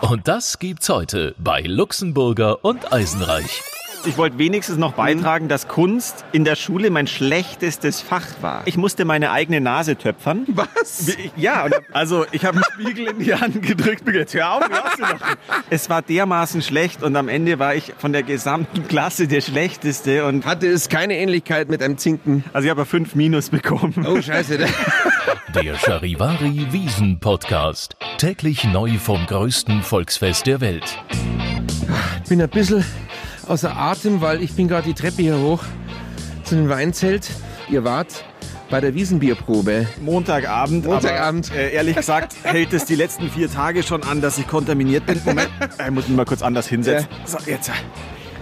Und 0.00 0.28
das 0.28 0.58
gibt's 0.58 0.88
heute 0.88 1.34
bei 1.38 1.62
Luxemburger 1.62 2.64
und 2.64 2.92
Eisenreich. 2.92 3.62
Ich 4.04 4.16
wollte 4.16 4.38
wenigstens 4.38 4.78
noch 4.78 4.92
beitragen, 4.94 5.48
dass 5.48 5.68
Kunst 5.68 6.24
in 6.32 6.44
der 6.44 6.56
Schule 6.56 6.90
mein 6.90 7.06
schlechtestes 7.06 8.00
Fach 8.00 8.26
war. 8.40 8.62
Ich 8.64 8.76
musste 8.76 9.04
meine 9.04 9.30
eigene 9.32 9.60
Nase 9.60 9.96
töpfern. 9.96 10.44
Was? 10.48 11.16
Ja, 11.36 11.64
und 11.64 11.74
also 11.92 12.24
ich 12.32 12.44
habe 12.44 12.56
einen 12.58 12.64
Spiegel 12.86 13.08
in 13.08 13.18
die 13.18 13.34
Hand 13.34 13.62
gedrückt. 13.62 14.02
Jetzt 14.12 14.34
hör 14.34 14.52
auf, 14.54 14.68
hör 14.68 14.84
auf. 14.84 15.20
Es 15.70 15.90
war 15.90 16.02
dermaßen 16.02 16.62
schlecht 16.62 17.02
und 17.02 17.16
am 17.16 17.28
Ende 17.28 17.58
war 17.58 17.74
ich 17.74 17.92
von 17.98 18.12
der 18.12 18.22
gesamten 18.22 18.86
Klasse 18.88 19.28
der 19.28 19.40
Schlechteste. 19.40 20.24
Und 20.24 20.46
Hatte 20.46 20.68
es 20.68 20.88
keine 20.88 21.16
Ähnlichkeit 21.16 21.68
mit 21.68 21.82
einem 21.82 21.98
Zinken? 21.98 22.44
also 22.52 22.64
ich 22.66 22.70
habe 22.70 22.86
fünf 22.86 23.14
Minus 23.14 23.50
bekommen. 23.50 24.06
Oh, 24.06 24.20
scheiße. 24.20 24.58
Der 25.54 25.76
Charivari 25.76 26.66
Wiesen 26.70 27.18
Podcast. 27.20 27.96
Täglich 28.18 28.64
neu 28.64 28.98
vom 28.98 29.24
größten 29.26 29.82
Volksfest 29.82 30.46
der 30.46 30.60
Welt. 30.60 30.98
Ich 32.22 32.28
bin 32.28 32.42
ein 32.42 32.48
bisschen 32.50 32.84
außer 33.48 33.76
Atem, 33.76 34.20
weil 34.20 34.42
ich 34.42 34.52
bin 34.52 34.68
gerade 34.68 34.86
die 34.86 34.94
Treppe 34.94 35.22
hier 35.22 35.38
hoch 35.38 35.62
zu 36.44 36.54
dem 36.54 36.68
Weinzelt. 36.68 37.30
Ihr 37.70 37.84
wart 37.84 38.24
bei 38.70 38.80
der 38.80 38.94
Wiesenbierprobe. 38.94 39.86
Montagabend. 40.00 40.86
Montagabend. 40.86 41.50
Aber, 41.50 41.58
äh, 41.58 41.72
ehrlich 41.72 41.96
gesagt 41.96 42.36
hält 42.42 42.72
es 42.72 42.84
die 42.84 42.94
letzten 42.94 43.30
vier 43.30 43.50
Tage 43.50 43.82
schon 43.82 44.02
an, 44.02 44.20
dass 44.20 44.38
ich 44.38 44.46
kontaminiert 44.46 45.06
bin. 45.06 45.20
Moment, 45.24 45.48
ich 45.84 45.90
muss 45.90 46.08
mich 46.08 46.16
mal 46.16 46.24
kurz 46.24 46.42
anders 46.42 46.68
hinsetzen. 46.68 47.08
So, 47.24 47.38
jetzt. 47.46 47.70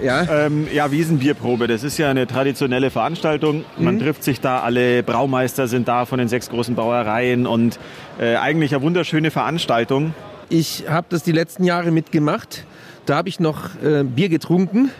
Ja? 0.02 0.47
Ähm, 0.47 0.69
ja, 0.73 0.91
Wiesenbierprobe, 0.91 1.66
das 1.69 1.83
ist 1.83 1.97
ja 1.97 2.11
eine 2.11 2.27
traditionelle 2.27 2.91
Veranstaltung. 2.91 3.64
Man 3.78 3.98
trifft 3.98 4.25
sich 4.25 4.41
da, 4.42 4.61
alle 4.61 5.02
Braumeister 5.02 5.69
sind 5.69 5.88
da 5.88 6.05
von 6.05 6.19
den 6.19 6.28
sechs 6.28 6.50
großen 6.50 6.75
Brauereien 6.75 7.47
und 7.47 7.78
äh, 8.20 8.36
eigentlich 8.36 8.75
eine 8.75 8.83
wunderschöne 8.83 9.30
Veranstaltung. 9.30 10.12
Ich 10.48 10.84
habe 10.88 11.06
das 11.10 11.24
die 11.24 11.32
letzten 11.32 11.64
Jahre 11.64 11.91
mitgemacht. 11.91 12.64
Da 13.05 13.16
habe 13.16 13.28
ich 13.28 13.41
noch 13.41 13.74
äh, 13.82 14.05
Bier 14.05 14.28
getrunken. 14.28 14.91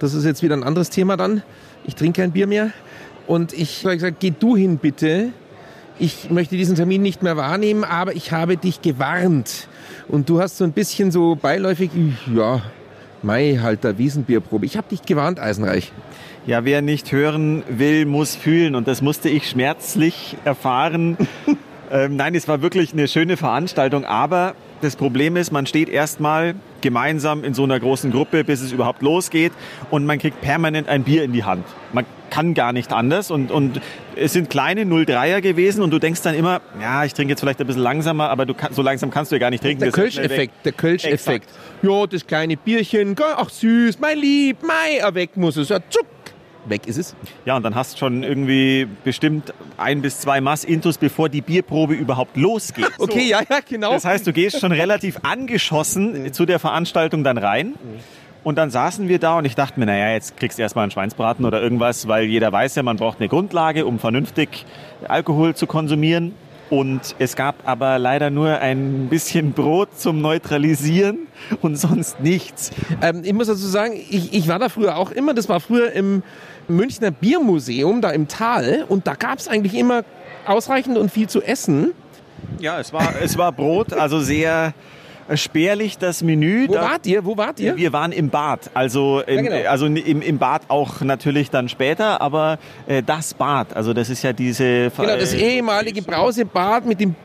Das 0.00 0.14
ist 0.14 0.24
jetzt 0.24 0.42
wieder 0.42 0.56
ein 0.56 0.64
anderes 0.64 0.90
Thema 0.90 1.16
dann. 1.16 1.42
Ich 1.84 1.94
trinke 1.94 2.22
kein 2.22 2.32
Bier 2.32 2.48
mehr. 2.48 2.70
Und 3.26 3.52
ich 3.52 3.84
habe 3.84 3.94
gesagt, 3.94 4.18
geh 4.18 4.32
du 4.36 4.56
hin 4.56 4.78
bitte. 4.78 5.30
Ich 5.98 6.30
möchte 6.30 6.56
diesen 6.56 6.74
Termin 6.74 7.02
nicht 7.02 7.22
mehr 7.22 7.36
wahrnehmen, 7.36 7.84
aber 7.84 8.14
ich 8.14 8.32
habe 8.32 8.56
dich 8.56 8.82
gewarnt. 8.82 9.68
Und 10.08 10.28
du 10.28 10.40
hast 10.40 10.58
so 10.58 10.64
ein 10.64 10.72
bisschen 10.72 11.10
so 11.10 11.36
beiläufig, 11.36 11.90
ja, 12.34 12.62
Mai, 13.22 13.58
halt 13.62 13.84
der 13.84 13.98
Wiesenbierprobe. 13.98 14.66
Ich 14.66 14.76
habe 14.76 14.88
dich 14.88 15.02
gewarnt, 15.02 15.40
Eisenreich. 15.40 15.92
Ja, 16.46 16.64
wer 16.64 16.82
nicht 16.82 17.12
hören 17.12 17.64
will, 17.68 18.06
muss 18.06 18.36
fühlen 18.36 18.74
und 18.74 18.86
das 18.86 19.02
musste 19.02 19.28
ich 19.28 19.48
schmerzlich 19.48 20.36
erfahren. 20.44 21.16
ähm, 21.90 22.16
nein, 22.16 22.34
es 22.34 22.46
war 22.46 22.60
wirklich 22.60 22.92
eine 22.92 23.08
schöne 23.08 23.36
Veranstaltung, 23.36 24.04
aber 24.04 24.54
das 24.80 24.96
Problem 24.96 25.36
ist, 25.36 25.52
man 25.52 25.66
steht 25.66 25.88
erstmal 25.88 26.54
gemeinsam 26.80 27.44
in 27.44 27.54
so 27.54 27.64
einer 27.64 27.80
großen 27.80 28.10
Gruppe, 28.12 28.44
bis 28.44 28.60
es 28.60 28.72
überhaupt 28.72 29.02
losgeht 29.02 29.52
und 29.90 30.04
man 30.06 30.18
kriegt 30.18 30.40
permanent 30.40 30.88
ein 30.88 31.04
Bier 31.04 31.24
in 31.24 31.32
die 31.32 31.44
Hand. 31.44 31.64
Man 31.92 32.04
kann 32.30 32.54
gar 32.54 32.72
nicht 32.72 32.92
anders 32.92 33.30
und, 33.30 33.50
und 33.50 33.80
es 34.14 34.32
sind 34.32 34.50
kleine 34.50 34.84
03er 34.84 35.40
gewesen 35.40 35.82
und 35.82 35.90
du 35.90 35.98
denkst 35.98 36.22
dann 36.22 36.34
immer, 36.34 36.60
ja, 36.80 37.04
ich 37.04 37.14
trinke 37.14 37.32
jetzt 37.32 37.40
vielleicht 37.40 37.60
ein 37.60 37.66
bisschen 37.66 37.82
langsamer, 37.82 38.28
aber 38.28 38.46
du 38.46 38.54
kann, 38.54 38.72
so 38.72 38.82
langsam 38.82 39.10
kannst 39.10 39.32
du 39.32 39.36
ja 39.36 39.40
gar 39.40 39.50
nicht 39.50 39.62
trinken. 39.62 39.82
Der. 39.82 39.92
Kölsch-Effekt, 39.92 40.52
der 40.64 40.72
Kölsch-Effekt. 40.72 41.48
Ja, 41.82 42.06
das 42.06 42.26
kleine 42.26 42.56
Bierchen, 42.56 43.14
ach 43.20 43.50
süß, 43.50 43.98
mein 44.00 44.18
Lieb, 44.18 44.58
mei, 44.62 45.02
weg 45.14 45.36
muss 45.36 45.56
es, 45.56 45.68
ja, 45.68 45.78
zuck, 45.88 46.06
weg 46.68 46.86
ist 46.86 46.98
es. 46.98 47.14
Ja, 47.44 47.56
und 47.56 47.62
dann 47.62 47.74
hast 47.74 47.94
du 47.94 47.98
schon 47.98 48.22
irgendwie 48.22 48.86
bestimmt 49.04 49.52
ein 49.76 50.02
bis 50.02 50.20
zwei 50.20 50.40
Mass 50.40 50.64
Intus, 50.64 50.98
bevor 50.98 51.28
die 51.28 51.40
Bierprobe 51.42 51.94
überhaupt 51.94 52.36
losgeht. 52.36 52.86
Okay, 52.98 53.20
So. 53.24 53.30
ja, 53.30 53.40
ja, 53.48 53.58
genau. 53.68 53.92
Das 53.92 54.04
heißt, 54.04 54.26
du 54.26 54.32
gehst 54.32 54.60
schon 54.60 54.72
relativ 54.72 55.18
angeschossen 55.22 56.32
zu 56.32 56.46
der 56.46 56.58
Veranstaltung 56.58 57.24
dann 57.24 57.38
rein. 57.38 57.74
Und 58.44 58.56
dann 58.58 58.70
saßen 58.70 59.08
wir 59.08 59.18
da 59.18 59.38
und 59.38 59.44
ich 59.44 59.54
dachte 59.56 59.78
mir, 59.80 59.86
naja, 59.86 60.12
jetzt 60.12 60.36
kriegst 60.36 60.56
du 60.58 60.62
erstmal 60.62 60.84
einen 60.84 60.92
Schweinsbraten 60.92 61.44
oder 61.44 61.60
irgendwas, 61.60 62.06
weil 62.06 62.24
jeder 62.26 62.52
weiß 62.52 62.76
ja, 62.76 62.82
man 62.84 62.96
braucht 62.96 63.18
eine 63.18 63.28
Grundlage, 63.28 63.86
um 63.86 63.98
vernünftig 63.98 64.64
Alkohol 65.08 65.54
zu 65.56 65.66
konsumieren. 65.66 66.32
Und 66.68 67.14
es 67.20 67.36
gab 67.36 67.68
aber 67.68 67.98
leider 67.98 68.30
nur 68.30 68.58
ein 68.58 69.06
bisschen 69.08 69.52
Brot 69.52 69.96
zum 69.98 70.20
Neutralisieren 70.20 71.28
und 71.62 71.76
sonst 71.76 72.20
nichts. 72.20 72.72
Ähm, 73.02 73.22
ich 73.24 73.32
muss 73.32 73.46
dazu 73.46 73.66
sagen, 73.66 73.94
ich, 73.94 74.32
ich 74.32 74.48
war 74.48 74.58
da 74.58 74.68
früher 74.68 74.96
auch 74.96 75.12
immer, 75.12 75.32
das 75.34 75.48
war 75.48 75.60
früher 75.60 75.92
im 75.92 76.24
Münchner 76.68 77.10
Biermuseum, 77.10 78.00
da 78.00 78.10
im 78.10 78.28
Tal, 78.28 78.84
und 78.88 79.06
da 79.06 79.14
gab 79.14 79.38
es 79.38 79.48
eigentlich 79.48 79.74
immer 79.74 80.02
ausreichend 80.46 80.98
und 80.98 81.10
viel 81.10 81.28
zu 81.28 81.42
essen. 81.42 81.92
Ja, 82.60 82.78
es 82.80 82.92
war, 82.92 83.14
es 83.22 83.36
war 83.38 83.52
Brot, 83.52 83.92
also 83.92 84.20
sehr 84.20 84.72
spärlich 85.34 85.98
das 85.98 86.22
Menü. 86.22 86.68
Wo 86.68 86.74
Da- 86.74 86.82
wart 86.82 87.06
ihr? 87.06 87.24
Wo 87.24 87.36
wart 87.36 87.58
ihr? 87.58 87.76
Wir 87.76 87.92
waren 87.92 88.12
im 88.12 88.30
Bad, 88.30 88.70
also, 88.74 89.22
im, 89.26 89.44
Ja, 89.44 89.50
genau. 89.58 89.70
also 89.70 89.86
im, 89.86 90.22
im 90.22 90.38
Bad 90.38 90.62
auch 90.68 91.00
natürlich 91.00 91.50
dann 91.50 91.68
später, 91.68 92.20
aber 92.20 92.58
äh, 92.86 93.02
das 93.02 93.34
Bad, 93.34 93.74
also 93.74 93.92
das 93.92 94.08
ist 94.08 94.22
ja 94.22 94.32
diese... 94.32 94.90
Genau, 94.96 95.16
das 95.16 95.34
äh, 95.34 95.38
ehemalige 95.56 96.02
Brausebad 96.02 96.86
mit 96.86 97.00
dem 97.00 97.16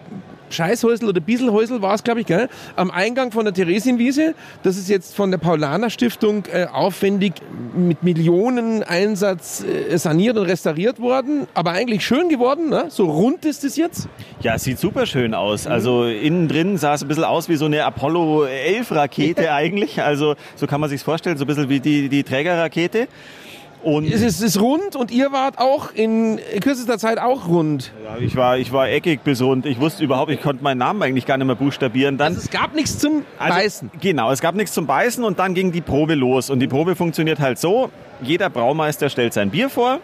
Scheißhäusl 0.51 1.07
oder 1.07 1.21
Bieselhäusl 1.21 1.81
war 1.81 1.93
es, 1.93 2.03
glaube 2.03 2.21
ich, 2.21 2.25
gell? 2.25 2.49
am 2.75 2.91
Eingang 2.91 3.31
von 3.31 3.45
der 3.45 3.53
Theresienwiese. 3.53 4.35
Das 4.63 4.77
ist 4.77 4.89
jetzt 4.89 5.15
von 5.15 5.31
der 5.31 5.37
Paulaner 5.37 5.89
Stiftung 5.89 6.43
äh, 6.51 6.65
aufwendig 6.65 7.33
mit 7.75 8.03
Millionen 8.03 8.83
Einsatz 8.83 9.63
äh, 9.63 9.97
saniert 9.97 10.37
und 10.37 10.45
restauriert 10.45 10.99
worden, 10.99 11.47
aber 11.53 11.71
eigentlich 11.71 12.05
schön 12.05 12.29
geworden. 12.29 12.69
Ne? 12.69 12.85
So 12.89 13.05
rund 13.05 13.45
ist 13.45 13.63
es 13.63 13.75
jetzt. 13.75 14.07
Ja, 14.41 14.55
es 14.55 14.63
sieht 14.63 14.79
super 14.79 15.05
schön 15.05 15.33
aus. 15.33 15.67
Also 15.67 16.05
innen 16.05 16.47
drin 16.47 16.77
sah 16.77 16.93
es 16.93 17.01
ein 17.01 17.07
bisschen 17.07 17.23
aus 17.23 17.49
wie 17.49 17.55
so 17.55 17.65
eine 17.65 17.83
Apollo 17.85 18.45
11 18.45 18.91
Rakete 18.91 19.53
eigentlich. 19.53 20.01
Also 20.01 20.35
so 20.55 20.67
kann 20.67 20.81
man 20.81 20.89
sich 20.89 21.01
vorstellen, 21.01 21.37
so 21.37 21.45
ein 21.45 21.47
bisschen 21.47 21.69
wie 21.69 21.79
die, 21.79 22.09
die 22.09 22.23
Trägerrakete. 22.23 23.07
Und 23.83 24.05
Es 24.05 24.21
ist, 24.21 24.39
es 24.39 24.41
ist 24.41 24.61
rund 24.61 24.95
und 24.95 25.09
ihr 25.11 25.31
wart 25.31 25.57
auch 25.57 25.91
in 25.93 26.39
kürzester 26.61 26.97
Zeit 26.99 27.19
auch 27.19 27.47
rund. 27.47 27.91
ja, 28.03 28.17
ich 28.23 28.35
war, 28.35 28.57
ich 28.57 28.71
war 28.71 28.87
eckig 28.89 29.21
bis 29.23 29.41
rund. 29.41 29.65
Ich 29.65 29.79
wusste 29.79 30.03
überhaupt, 30.03 30.31
ich 30.31 30.41
konnte 30.41 30.63
meinen 30.63 30.77
Namen 30.77 31.01
eigentlich 31.01 31.25
gar 31.25 31.37
nicht 31.37 31.47
mehr 31.47 31.55
buchstabieren. 31.55 32.17
Dann 32.17 32.33
Also 32.33 32.41
es 32.45 32.49
gab 32.51 32.75
nichts 32.75 32.99
zum 32.99 33.25
Also, 33.39 33.55
Beißen. 33.55 33.91
Genau, 33.99 34.31
es 34.31 34.39
gab 34.41 34.55
nichts 34.55 34.73
zum 34.73 34.85
Beißen 34.85 35.23
und 35.23 35.39
dann 35.39 35.53
ging 35.55 35.71
die 35.71 35.81
Probe 35.81 36.13
los. 36.15 36.49
Und 36.49 36.59
die 36.59 36.67
Probe 36.67 36.95
funktioniert 36.95 37.39
halt 37.39 37.57
so, 37.59 37.89
jeder 38.21 38.49
Braumeister 38.51 39.09
stellt 39.09 39.33
sein 39.33 39.49
Bier 39.49 39.69
vor 39.69 39.99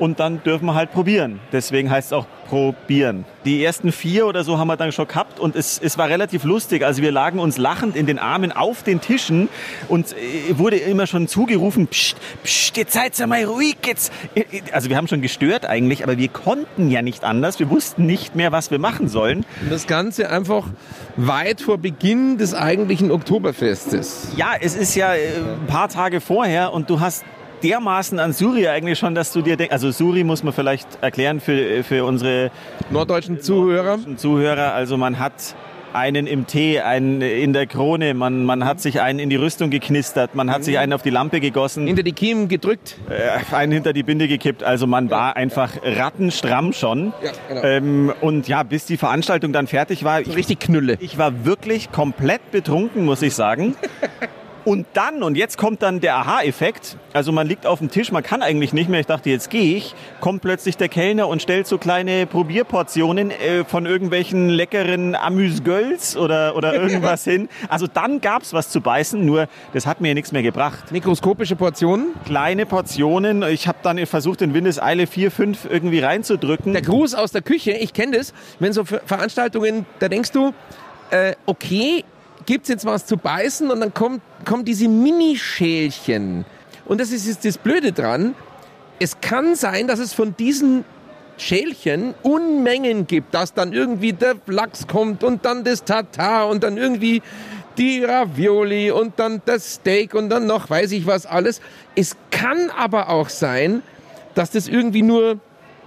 und 0.00 0.18
dann 0.18 0.42
dürfen 0.42 0.64
wir 0.64 0.74
halt 0.74 0.92
probieren. 0.92 1.40
Deswegen 1.52 1.90
heißt 1.90 2.08
es 2.08 2.12
auch 2.14 2.26
probieren. 2.48 3.26
Die 3.44 3.62
ersten 3.62 3.92
vier 3.92 4.26
oder 4.26 4.44
so 4.44 4.58
haben 4.58 4.66
wir 4.66 4.76
dann 4.76 4.92
schon 4.92 5.06
gehabt 5.06 5.38
und 5.38 5.54
es, 5.54 5.78
es 5.78 5.98
war 5.98 6.08
relativ 6.08 6.42
lustig. 6.42 6.84
Also 6.84 7.02
wir 7.02 7.12
lagen 7.12 7.38
uns 7.38 7.58
lachend 7.58 7.96
in 7.96 8.06
den 8.06 8.18
Armen 8.18 8.50
auf 8.50 8.82
den 8.82 9.00
Tischen 9.00 9.50
und 9.88 10.12
äh, 10.12 10.58
wurde 10.58 10.76
immer 10.76 11.06
schon 11.06 11.28
zugerufen, 11.28 11.86
pst, 11.86 12.16
pst, 12.42 12.76
jetzt 12.78 12.92
seid 12.94 13.18
ihr 13.20 13.26
mal 13.26 13.44
ruhig, 13.44 13.76
jetzt. 13.86 14.10
Also 14.72 14.88
wir 14.88 14.96
haben 14.96 15.06
schon 15.06 15.20
gestört 15.20 15.66
eigentlich, 15.66 16.02
aber 16.02 16.16
wir 16.16 16.28
konnten 16.28 16.90
ja 16.90 17.02
nicht 17.02 17.22
anders. 17.22 17.58
Wir 17.58 17.68
wussten 17.68 18.06
nicht 18.06 18.34
mehr, 18.34 18.52
was 18.52 18.70
wir 18.70 18.78
machen 18.78 19.06
sollen. 19.08 19.44
Und 19.62 19.70
das 19.70 19.86
Ganze 19.86 20.30
einfach 20.30 20.66
weit 21.16 21.60
vor 21.60 21.76
Beginn 21.76 22.38
des 22.38 22.54
eigentlichen 22.54 23.10
Oktoberfestes. 23.10 24.32
Ja, 24.36 24.52
es 24.58 24.74
ist 24.74 24.94
ja 24.94 25.14
äh, 25.14 25.28
ein 25.60 25.66
paar 25.66 25.88
Tage 25.88 26.22
vorher 26.22 26.72
und 26.72 26.88
du 26.88 27.00
hast 27.00 27.22
dermaßen 27.62 28.18
an 28.18 28.32
Suri 28.32 28.68
eigentlich 28.68 28.98
schon, 28.98 29.14
dass 29.14 29.32
du 29.32 29.42
dir 29.42 29.56
denkst, 29.56 29.72
also 29.72 29.90
Suri 29.90 30.24
muss 30.24 30.42
man 30.42 30.52
vielleicht 30.52 30.86
erklären 31.02 31.40
für, 31.40 31.82
für 31.84 32.04
unsere 32.04 32.50
Norddeutschen 32.90 33.40
Zuhörer. 33.40 33.98
Zuhörer, 34.16 34.72
also 34.74 34.96
man 34.96 35.18
hat 35.18 35.32
einen 35.92 36.28
im 36.28 36.46
Tee, 36.46 36.80
einen 36.80 37.20
in 37.20 37.52
der 37.52 37.66
Krone, 37.66 38.14
man, 38.14 38.44
man 38.44 38.64
hat 38.64 38.80
sich 38.80 39.00
einen 39.00 39.18
in 39.18 39.28
die 39.28 39.34
Rüstung 39.36 39.70
geknistert, 39.70 40.36
man 40.36 40.48
hat 40.48 40.62
sich 40.62 40.78
einen 40.78 40.92
auf 40.92 41.02
die 41.02 41.10
Lampe 41.10 41.40
gegossen, 41.40 41.86
Hinter 41.88 42.04
die 42.04 42.12
Kiemen 42.12 42.46
gedrückt. 42.48 42.96
äh, 43.08 43.54
einen 43.54 43.72
hinter 43.72 43.92
die 43.92 44.04
Binde 44.04 44.28
gekippt, 44.28 44.62
also 44.62 44.86
man 44.86 45.10
war 45.10 45.36
einfach 45.36 45.72
rattenstramm 45.82 46.72
schon. 46.72 47.12
Ja, 47.24 47.32
genau. 47.48 47.62
ähm, 47.64 48.12
und 48.20 48.46
ja, 48.46 48.62
bis 48.62 48.84
die 48.84 48.96
Veranstaltung 48.96 49.52
dann 49.52 49.66
fertig 49.66 50.04
war, 50.04 50.20
ich 50.20 50.36
Richtig 50.36 50.60
Knülle. 50.60 50.96
ich 51.00 51.18
war 51.18 51.44
wirklich 51.44 51.90
komplett 51.90 52.52
betrunken, 52.52 53.04
muss 53.04 53.22
ich 53.22 53.34
sagen. 53.34 53.74
Und 54.64 54.86
dann, 54.92 55.22
und 55.22 55.36
jetzt 55.36 55.56
kommt 55.56 55.82
dann 55.82 56.00
der 56.00 56.16
Aha-Effekt, 56.16 56.96
also 57.14 57.32
man 57.32 57.46
liegt 57.46 57.66
auf 57.66 57.78
dem 57.78 57.90
Tisch, 57.90 58.12
man 58.12 58.22
kann 58.22 58.42
eigentlich 58.42 58.72
nicht 58.72 58.88
mehr, 58.90 59.00
ich 59.00 59.06
dachte, 59.06 59.30
jetzt 59.30 59.48
gehe 59.50 59.76
ich, 59.76 59.94
kommt 60.20 60.42
plötzlich 60.42 60.76
der 60.76 60.88
Kellner 60.88 61.28
und 61.28 61.40
stellt 61.40 61.66
so 61.66 61.78
kleine 61.78 62.26
Probierportionen 62.26 63.30
äh, 63.30 63.64
von 63.64 63.86
irgendwelchen 63.86 64.48
leckeren 64.50 65.14
Amüsgölz 65.14 66.14
oder, 66.16 66.56
oder 66.56 66.74
irgendwas 66.74 67.24
hin. 67.30 67.48
Also 67.68 67.86
dann 67.86 68.20
gab's 68.20 68.52
was 68.52 68.68
zu 68.68 68.80
beißen, 68.80 69.24
nur 69.24 69.48
das 69.72 69.86
hat 69.86 70.00
mir 70.00 70.08
ja 70.08 70.14
nichts 70.14 70.32
mehr 70.32 70.42
gebracht. 70.42 70.92
Mikroskopische 70.92 71.56
Portionen. 71.56 72.08
Kleine 72.26 72.66
Portionen, 72.66 73.42
ich 73.44 73.66
habe 73.66 73.78
dann 73.82 74.04
versucht, 74.06 74.42
in 74.42 74.52
Windeseile 74.52 75.06
vier, 75.06 75.30
fünf 75.30 75.66
irgendwie 75.70 76.00
reinzudrücken. 76.00 76.72
Der 76.74 76.82
Gruß 76.82 77.14
aus 77.14 77.32
der 77.32 77.42
Küche, 77.42 77.72
ich 77.72 77.92
kenne 77.94 78.18
das, 78.18 78.34
wenn 78.58 78.72
so 78.72 78.84
Ver- 78.84 79.00
Veranstaltungen, 79.06 79.86
da 80.00 80.08
denkst 80.08 80.32
du, 80.32 80.52
äh, 81.10 81.34
okay, 81.46 82.04
gibt's 82.50 82.68
jetzt 82.68 82.84
was 82.84 83.06
zu 83.06 83.16
beißen 83.16 83.70
und 83.70 83.78
dann 83.78 83.94
kommt, 83.94 84.22
kommen 84.44 84.64
diese 84.64 84.88
Minischälchen. 84.88 86.44
Und 86.84 87.00
das 87.00 87.12
ist 87.12 87.28
jetzt 87.28 87.44
das 87.44 87.56
Blöde 87.56 87.92
dran. 87.92 88.34
Es 88.98 89.20
kann 89.20 89.54
sein, 89.54 89.86
dass 89.86 90.00
es 90.00 90.12
von 90.12 90.36
diesen 90.36 90.84
Schälchen 91.36 92.12
Unmengen 92.24 93.06
gibt, 93.06 93.34
dass 93.34 93.54
dann 93.54 93.72
irgendwie 93.72 94.14
der 94.14 94.34
Lachs 94.48 94.88
kommt 94.88 95.22
und 95.22 95.44
dann 95.44 95.62
das 95.62 95.84
Tatar 95.84 96.48
und 96.48 96.64
dann 96.64 96.76
irgendwie 96.76 97.22
die 97.78 98.02
Ravioli 98.02 98.90
und 98.90 99.20
dann 99.20 99.40
das 99.44 99.74
Steak 99.74 100.14
und 100.14 100.28
dann 100.28 100.48
noch 100.48 100.68
weiß 100.68 100.90
ich 100.90 101.06
was 101.06 101.26
alles. 101.26 101.60
Es 101.94 102.16
kann 102.32 102.68
aber 102.76 103.10
auch 103.10 103.28
sein, 103.28 103.84
dass 104.34 104.50
das 104.50 104.66
irgendwie 104.66 105.02
nur 105.02 105.38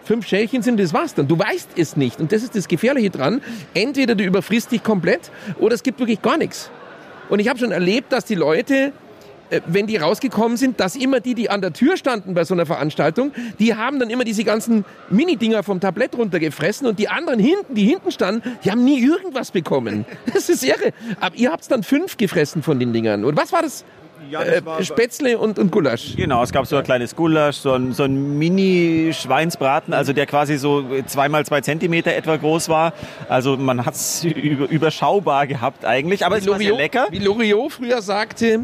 fünf 0.03 0.27
Schälchen 0.27 0.61
sind, 0.61 0.79
das 0.79 0.93
war's 0.93 1.13
dann. 1.13 1.27
Du 1.27 1.37
weißt 1.37 1.71
es 1.77 1.95
nicht. 1.95 2.19
Und 2.19 2.31
das 2.31 2.43
ist 2.43 2.55
das 2.55 2.67
Gefährliche 2.67 3.09
dran. 3.09 3.41
Entweder 3.73 4.15
du 4.15 4.23
überfrisst 4.23 4.71
dich 4.71 4.83
komplett 4.83 5.31
oder 5.59 5.75
es 5.75 5.83
gibt 5.83 5.99
wirklich 5.99 6.21
gar 6.21 6.37
nichts. 6.37 6.69
Und 7.29 7.39
ich 7.39 7.47
habe 7.47 7.57
schon 7.59 7.71
erlebt, 7.71 8.11
dass 8.11 8.25
die 8.25 8.35
Leute, 8.35 8.91
äh, 9.49 9.61
wenn 9.65 9.87
die 9.87 9.97
rausgekommen 9.97 10.57
sind, 10.57 10.79
dass 10.79 10.95
immer 10.95 11.19
die, 11.19 11.35
die 11.35 11.49
an 11.49 11.61
der 11.61 11.73
Tür 11.73 11.97
standen 11.97 12.33
bei 12.33 12.43
so 12.43 12.53
einer 12.53 12.65
Veranstaltung, 12.65 13.31
die 13.59 13.75
haben 13.75 13.99
dann 13.99 14.09
immer 14.09 14.23
diese 14.23 14.43
ganzen 14.43 14.85
Mini-Dinger 15.09 15.63
vom 15.63 15.79
Tablett 15.79 16.15
runtergefressen 16.17 16.85
und 16.85 16.99
die 16.99 17.09
anderen 17.09 17.39
hinten, 17.39 17.75
die 17.75 17.85
hinten 17.85 18.11
standen, 18.11 18.57
die 18.63 18.71
haben 18.71 18.83
nie 18.83 19.01
irgendwas 19.01 19.51
bekommen. 19.51 20.05
Das 20.33 20.49
ist 20.49 20.63
irre. 20.63 20.93
Aber 21.19 21.35
ihr 21.35 21.51
habt 21.51 21.69
dann 21.71 21.83
fünf 21.83 22.17
gefressen 22.17 22.63
von 22.63 22.79
den 22.79 22.91
Dingern. 22.91 23.23
Und 23.23 23.37
was 23.37 23.53
war 23.53 23.61
das? 23.61 23.85
Ja, 24.33 24.41
Äh, 24.41 24.83
Spätzle 24.83 25.37
und, 25.37 25.59
und 25.59 25.71
Gulasch. 25.71 26.15
Genau, 26.15 26.41
es 26.41 26.51
gab 26.51 26.65
so 26.65 26.75
ein 26.75 26.83
kleines 26.83 27.15
Gulasch, 27.15 27.57
so 27.57 27.73
ein, 27.73 27.93
so 27.93 28.03
ein 28.03 28.37
Mini-Schweinsbraten, 28.39 29.93
also 29.93 30.11
der 30.11 30.25
quasi 30.25 30.57
so 30.57 30.83
zweimal 31.05 31.45
zwei 31.45 31.61
Zentimeter 31.61 32.13
etwa 32.15 32.35
groß 32.35 32.67
war. 32.69 32.93
Also 33.29 33.57
man 33.57 33.85
hat 33.85 33.93
es 33.93 34.23
über, 34.23 34.67
überschaubar 34.69 35.45
gehabt 35.45 35.85
eigentlich, 35.85 36.25
aber 36.25 36.37
es 36.37 36.47
war 36.47 36.57
sehr 36.57 36.75
lecker. 36.75 37.07
Wie 37.11 37.19
Loriot 37.19 37.73
früher 37.73 38.01
sagte, 38.01 38.61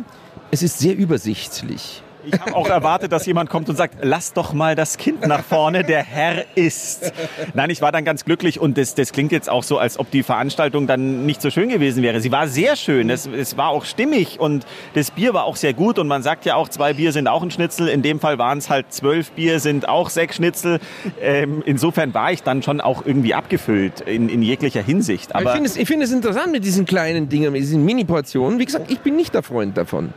es 0.51 0.63
ist 0.63 0.79
sehr 0.79 0.95
übersichtlich. 0.97 2.01
Ich 2.25 2.39
habe 2.39 2.55
auch 2.55 2.67
erwartet, 2.69 3.11
dass 3.11 3.25
jemand 3.25 3.49
kommt 3.49 3.69
und 3.69 3.75
sagt, 3.75 3.97
lass 4.01 4.33
doch 4.33 4.53
mal 4.53 4.75
das 4.75 4.97
Kind 4.97 5.25
nach 5.25 5.43
vorne, 5.43 5.83
der 5.83 6.03
Herr 6.03 6.45
ist. 6.55 7.11
Nein, 7.53 7.69
ich 7.69 7.81
war 7.81 7.91
dann 7.91 8.05
ganz 8.05 8.25
glücklich 8.25 8.59
und 8.59 8.77
das, 8.77 8.95
das 8.95 9.11
klingt 9.11 9.31
jetzt 9.31 9.49
auch 9.49 9.63
so, 9.63 9.77
als 9.77 9.99
ob 9.99 10.11
die 10.11 10.23
Veranstaltung 10.23 10.87
dann 10.87 11.25
nicht 11.25 11.41
so 11.41 11.49
schön 11.49 11.69
gewesen 11.69 12.03
wäre. 12.03 12.19
Sie 12.19 12.31
war 12.31 12.47
sehr 12.47 12.75
schön, 12.75 13.09
es, 13.09 13.25
es 13.25 13.57
war 13.57 13.69
auch 13.69 13.85
stimmig 13.85 14.39
und 14.39 14.65
das 14.93 15.11
Bier 15.11 15.33
war 15.33 15.45
auch 15.45 15.55
sehr 15.55 15.73
gut 15.73 15.97
und 15.99 16.07
man 16.07 16.21
sagt 16.23 16.45
ja 16.45 16.55
auch, 16.55 16.69
zwei 16.69 16.93
Bier 16.93 17.11
sind 17.11 17.27
auch 17.27 17.41
ein 17.41 17.51
Schnitzel. 17.51 17.87
In 17.87 18.01
dem 18.01 18.19
Fall 18.19 18.37
waren 18.37 18.57
es 18.57 18.69
halt 18.69 18.91
zwölf 18.91 19.31
Bier, 19.31 19.59
sind 19.59 19.87
auch 19.87 20.09
sechs 20.09 20.35
Schnitzel. 20.35 20.79
Ähm, 21.21 21.63
insofern 21.65 22.13
war 22.13 22.31
ich 22.31 22.43
dann 22.43 22.63
schon 22.63 22.81
auch 22.81 23.05
irgendwie 23.05 23.33
abgefüllt 23.33 24.01
in, 24.01 24.29
in 24.29 24.41
jeglicher 24.41 24.81
Hinsicht. 24.81 25.35
Aber 25.35 25.45
ich 25.45 25.51
finde 25.51 25.69
es, 25.69 25.77
ich 25.77 25.87
finde 25.87 26.05
es 26.05 26.11
interessant 26.11 26.51
mit 26.51 26.65
diesen 26.65 26.85
kleinen 26.85 27.29
Dingen, 27.29 27.51
mit 27.53 27.61
diesen 27.61 27.85
Mini-Portionen. 27.85 28.59
Wie 28.59 28.65
gesagt, 28.65 28.91
ich 28.91 28.99
bin 28.99 29.15
nicht 29.15 29.33
der 29.33 29.43
Freund 29.43 29.77
davon. 29.77 30.13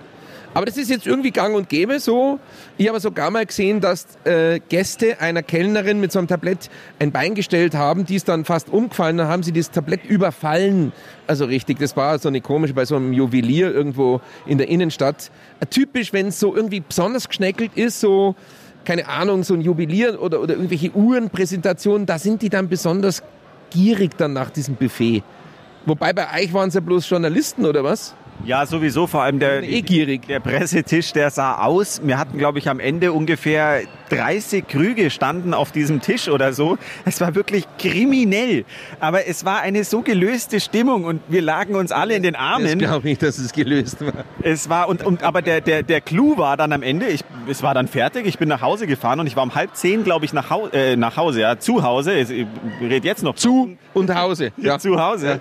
Aber 0.54 0.66
das 0.66 0.76
ist 0.76 0.90
jetzt 0.90 1.06
irgendwie 1.06 1.30
gang 1.30 1.54
und 1.54 1.68
gäbe 1.68 1.98
so. 1.98 2.38
Ich 2.76 2.88
habe 2.88 3.00
sogar 3.00 3.30
mal 3.30 3.46
gesehen, 3.46 3.80
dass 3.80 4.06
äh, 4.24 4.60
Gäste 4.68 5.20
einer 5.20 5.42
Kellnerin 5.42 6.00
mit 6.00 6.12
so 6.12 6.18
einem 6.18 6.28
Tablett 6.28 6.68
ein 6.98 7.10
Bein 7.10 7.34
gestellt 7.34 7.74
haben, 7.74 8.04
die 8.04 8.16
ist 8.16 8.28
dann 8.28 8.44
fast 8.44 8.68
umgefallen, 8.68 9.16
dann 9.16 9.28
haben 9.28 9.42
sie 9.42 9.52
das 9.52 9.70
Tablett 9.70 10.04
überfallen. 10.04 10.92
Also 11.26 11.46
richtig, 11.46 11.78
das 11.78 11.96
war 11.96 12.18
so 12.18 12.28
eine 12.28 12.40
komische, 12.40 12.74
bei 12.74 12.84
so 12.84 12.96
einem 12.96 13.12
Juwelier 13.12 13.72
irgendwo 13.72 14.20
in 14.46 14.58
der 14.58 14.68
Innenstadt. 14.68 15.30
Äh, 15.60 15.66
typisch, 15.66 16.12
wenn 16.12 16.28
es 16.28 16.38
so 16.38 16.54
irgendwie 16.54 16.80
besonders 16.80 17.28
geschneckelt 17.28 17.72
ist, 17.74 18.00
so, 18.00 18.34
keine 18.84 19.08
Ahnung, 19.08 19.44
so 19.44 19.54
ein 19.54 19.62
Juwelier 19.62 20.20
oder, 20.20 20.40
oder 20.40 20.54
irgendwelche 20.54 20.94
Uhrenpräsentationen, 20.94 22.06
da 22.06 22.18
sind 22.18 22.42
die 22.42 22.50
dann 22.50 22.68
besonders 22.68 23.22
gierig 23.70 24.18
dann 24.18 24.34
nach 24.34 24.50
diesem 24.50 24.74
Buffet. 24.74 25.22
Wobei 25.86 26.12
bei 26.12 26.26
euch 26.40 26.52
waren 26.52 26.68
es 26.68 26.74
ja 26.74 26.80
bloß 26.80 27.08
Journalisten 27.08 27.64
oder 27.64 27.82
was? 27.82 28.14
Ja, 28.44 28.66
sowieso, 28.66 29.06
vor 29.06 29.22
allem 29.22 29.38
der, 29.38 29.62
Eh 29.62 29.82
gierig. 29.82 30.26
der 30.26 30.40
Pressetisch, 30.40 31.12
der 31.12 31.30
sah 31.30 31.58
aus. 31.64 32.00
Wir 32.04 32.18
hatten, 32.18 32.38
glaube 32.38 32.58
ich, 32.58 32.68
am 32.68 32.80
Ende 32.80 33.12
ungefähr 33.12 33.82
30 34.10 34.66
Krüge 34.66 35.10
standen 35.10 35.54
auf 35.54 35.70
diesem 35.70 36.00
Tisch 36.00 36.28
oder 36.28 36.52
so. 36.52 36.76
Es 37.04 37.20
war 37.20 37.36
wirklich 37.36 37.66
kriminell. 37.78 38.64
Aber 38.98 39.26
es 39.28 39.44
war 39.44 39.60
eine 39.60 39.84
so 39.84 40.02
gelöste 40.02 40.58
Stimmung 40.60 41.04
und 41.04 41.20
wir 41.28 41.40
lagen 41.40 41.76
uns 41.76 41.92
alle 41.92 42.14
in 42.16 42.24
den 42.24 42.34
Ich 42.34 42.40
Armen. 42.40 42.78
glaube 42.80 43.06
nicht, 43.06 43.22
dass 43.22 43.38
es 43.38 43.52
gelöst 43.52 44.04
war. 44.04 44.24
Es 44.42 44.68
war, 44.68 44.88
und, 44.88 45.04
und, 45.06 45.22
aber 45.22 45.40
der, 45.40 45.60
der, 45.60 45.84
der 45.84 46.00
Clou 46.00 46.36
war 46.36 46.56
dann 46.56 46.72
am 46.72 46.82
Ende, 46.82 47.06
ich, 47.06 47.20
es 47.48 47.62
war 47.62 47.74
dann 47.74 47.86
fertig, 47.86 48.26
ich 48.26 48.38
bin 48.38 48.48
nach 48.48 48.60
Hause 48.60 48.88
gefahren 48.88 49.20
und 49.20 49.28
ich 49.28 49.36
war 49.36 49.44
um 49.44 49.54
halb 49.54 49.76
zehn, 49.76 50.02
glaube 50.02 50.24
ich, 50.24 50.32
nach, 50.32 50.50
Hau, 50.50 50.66
äh, 50.72 50.96
nach 50.96 51.16
Hause, 51.16 51.40
ja, 51.42 51.58
zu 51.60 51.84
Hause. 51.84 52.14
Ich, 52.14 52.28
ich 52.30 52.46
rede 52.80 53.06
jetzt 53.06 53.22
noch 53.22 53.36
Zu 53.36 53.76
und 53.94 54.12
Hause. 54.12 54.50
Ja. 54.56 54.78
zu 54.80 55.00
Hause. 55.00 55.40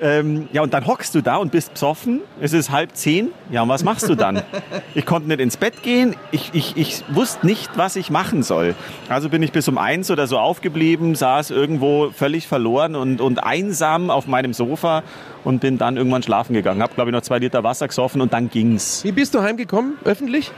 Ähm, 0.00 0.48
ja, 0.52 0.62
und 0.62 0.72
dann 0.74 0.86
hockst 0.86 1.14
du 1.14 1.22
da 1.22 1.36
und 1.36 1.50
bist 1.50 1.72
besoffen. 1.72 2.20
Es 2.40 2.52
ist 2.52 2.70
halb 2.70 2.94
zehn. 2.94 3.32
Ja, 3.50 3.62
und 3.62 3.68
was 3.68 3.82
machst 3.82 4.08
du 4.08 4.14
dann? 4.14 4.42
ich 4.94 5.04
konnte 5.04 5.28
nicht 5.28 5.40
ins 5.40 5.56
Bett 5.56 5.82
gehen. 5.82 6.14
Ich, 6.30 6.50
ich, 6.52 6.76
ich 6.76 7.02
wusste 7.08 7.44
nicht, 7.46 7.76
was 7.76 7.96
ich 7.96 8.10
machen 8.10 8.42
soll. 8.42 8.74
Also 9.08 9.28
bin 9.28 9.42
ich 9.42 9.50
bis 9.50 9.66
um 9.66 9.76
eins 9.76 10.10
oder 10.10 10.26
so 10.26 10.38
aufgeblieben, 10.38 11.14
saß 11.14 11.50
irgendwo 11.50 12.10
völlig 12.10 12.46
verloren 12.46 12.94
und, 12.94 13.20
und 13.20 13.42
einsam 13.42 14.10
auf 14.10 14.26
meinem 14.28 14.52
Sofa 14.52 15.02
und 15.42 15.60
bin 15.60 15.78
dann 15.78 15.96
irgendwann 15.96 16.22
schlafen 16.22 16.54
gegangen. 16.54 16.82
Hab, 16.82 16.94
glaube 16.94 17.10
ich, 17.10 17.14
noch 17.14 17.22
zwei 17.22 17.38
Liter 17.38 17.64
Wasser 17.64 17.88
gesoffen 17.88 18.20
und 18.20 18.32
dann 18.32 18.50
ging's. 18.50 19.02
Wie 19.02 19.12
bist 19.12 19.34
du 19.34 19.40
heimgekommen? 19.40 19.94
Öffentlich? 20.04 20.52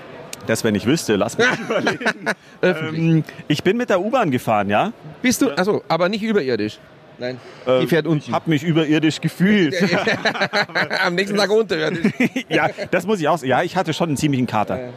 Das, 0.47 0.65
wenn 0.65 0.75
ich 0.75 0.87
wüsste, 0.87 1.17
lass 1.17 1.39
mich 1.39 1.47
überlegen. 1.69 2.31
ähm, 2.63 3.25
ich 3.49 3.63
bin 3.63 3.77
mit 3.77 3.91
der 3.91 4.01
U-Bahn 4.01 4.31
gefahren, 4.31 4.69
ja. 4.69 4.93
Bist 5.23 5.43
du, 5.43 5.51
also, 5.51 5.83
aber 5.89 6.09
nicht 6.09 6.23
überirdisch. 6.23 6.79
Nein. 7.21 7.39
Die 7.83 7.87
fährt 7.87 8.07
Ich 8.07 8.11
unten. 8.11 8.33
habe 8.33 8.49
mich 8.51 8.63
überirdisch 8.65 9.21
gefühlt. 9.21 9.75
Am 11.05 11.15
nächsten 11.15 11.37
Tag 11.37 11.51
unterirdisch. 11.51 12.13
ja, 12.49 12.69
das 12.91 13.07
muss 13.07 13.21
ich 13.21 13.29
auch. 13.29 13.43
Ja, 13.43 13.63
ich 13.63 13.77
hatte 13.77 13.93
schon 13.93 14.09
einen 14.09 14.17
ziemlichen 14.17 14.47
Kater. 14.47 14.89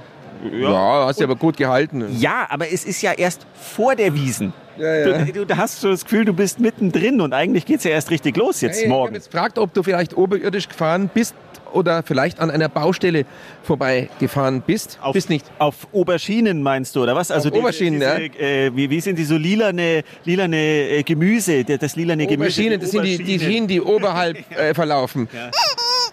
Ja, 0.52 1.06
hast 1.06 1.20
du 1.20 1.24
aber 1.25 1.36
gut 1.36 1.58
gehalten. 1.58 2.06
Ja, 2.18 2.48
aber 2.50 2.72
es 2.72 2.84
ist 2.86 3.02
ja 3.02 3.12
erst 3.14 3.46
vor 3.54 3.96
der 3.96 4.14
Wiesen. 4.14 4.54
Ja, 4.78 4.96
ja. 4.96 5.25
Du, 5.25 5.46
du, 5.46 5.58
hast 5.58 5.81
so 5.81 5.90
das 5.92 6.04
Gefühl, 6.04 6.25
du 6.25 6.34
bist 6.34 6.60
mittendrin 6.60 7.22
und 7.22 7.34
eigentlich 7.34 7.66
geht's 7.66 7.84
ja 7.84 7.92
erst 7.92 8.10
richtig 8.10 8.36
los 8.38 8.60
jetzt 8.62 8.78
Hey, 8.78 8.84
Ich 8.86 8.90
morgen. 8.90 9.14
jetzt 9.14 9.31
gefragt, 9.31 9.58
ob 9.60 9.74
du 9.74 9.84
vielleicht 9.84 10.18
oberirdisch 10.18 10.68
gefahren 10.68 11.10
bist 11.14 11.36
oder 11.74 12.04
vielleicht 12.04 12.40
an 12.40 12.50
einer 12.52 12.70
Baustelle 12.70 13.25
vorbeigefahren 13.64 14.62
bist. 14.62 15.00
Auf, 15.02 15.14
bist 15.14 15.30
nicht. 15.30 15.46
Auf 15.60 15.88
Oberschienen 15.92 16.62
meinst 16.64 16.96
du, 16.96 17.04
oder 17.04 17.16
was? 17.16 17.31
Also 17.31 17.50
Auf 17.50 17.56
Oberschienen, 17.56 18.00
diese, 18.00 18.40
äh, 18.40 18.75
wie, 18.75 18.90
wie 18.90 19.02
sind 19.02 19.18
die 19.18 19.25
so 19.25 19.36
lilane, 19.36 20.04
lilane 20.25 20.58
äh, 20.58 21.04
Gemüse, 21.04 21.64
das 21.64 21.96
lilane 21.96 22.25
Gemüse? 22.28 22.44
Oberschienen, 22.62 22.80
das 22.80 22.92
sind 22.92 23.04
die, 23.04 23.18
die 23.18 23.40
Schienen, 23.40 23.68
die 23.68 23.81
oberhalb 23.81 24.38
äh, 24.58 24.74
verlaufen. 24.74 25.28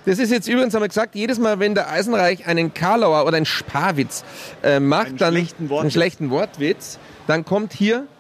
Das 0.07 0.19
ist 0.19 0.31
jetzt 0.33 0.49
übrigens, 0.49 0.75
haben 0.75 0.83
wir 0.83 0.89
gesagt, 0.89 1.15
jedes 1.15 1.39
Mal, 1.39 1.59
wenn 1.59 1.75
der 1.75 1.91
Eisenreich 1.91 2.47
einen 2.47 2.73
Karlauer 2.73 3.27
oder 3.27 3.37
einen 3.37 3.47
Sparwitz 3.47 4.25
äh, 4.63 4.81
macht, 4.81 5.09
Einen 5.09 5.17
dann 5.19 5.35
schlechten 5.35 5.69
Wortwitz. 5.69 5.83
einen 5.83 5.91
schlechten 5.91 6.31
Wortwitz, 6.31 6.99
dann 7.27 7.45
kommt 7.45 7.73
hier. 7.73 8.06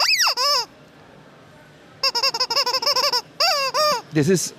Das 4.12 4.28
ist, 4.28 4.54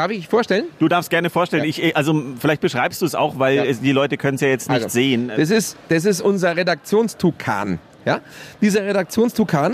darf 0.00 0.10
ich 0.10 0.28
vorstellen? 0.28 0.64
Du 0.78 0.88
darfst 0.88 1.10
gerne 1.10 1.30
vorstellen, 1.30 1.64
Ja. 1.64 1.68
ich, 1.68 1.82
äh, 1.82 1.92
also 1.94 2.22
vielleicht 2.38 2.60
beschreibst 2.60 3.02
du 3.02 3.06
es 3.06 3.14
auch, 3.14 3.38
weil 3.38 3.56
Ja. 3.56 3.64
es, 3.64 3.80
die 3.80 3.92
Leute 3.92 4.16
können 4.16 4.34
es 4.36 4.40
ja 4.40 4.48
jetzt 4.48 4.68
nicht 4.68 4.76
Also, 4.84 4.88
sehen. 4.88 5.30
Das 5.36 5.50
ist, 5.50 5.76
das 5.88 6.04
ist 6.04 6.20
unser 6.20 6.56
Redaktionstukan. 6.56 7.78
Ja? 8.04 8.20
Dieser 8.60 8.84
Redaktionstukan 8.84 9.72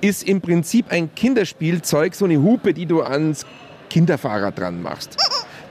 ist 0.00 0.22
im 0.28 0.40
Prinzip 0.40 0.86
ein 0.90 1.14
Kinderspielzeug, 1.14 2.14
so 2.14 2.24
eine 2.26 2.40
Hupe, 2.42 2.74
die 2.74 2.86
du 2.86 3.02
ans 3.02 3.46
Kinderfahrrad 3.90 4.58
dran 4.58 4.82
machst. 4.82 5.16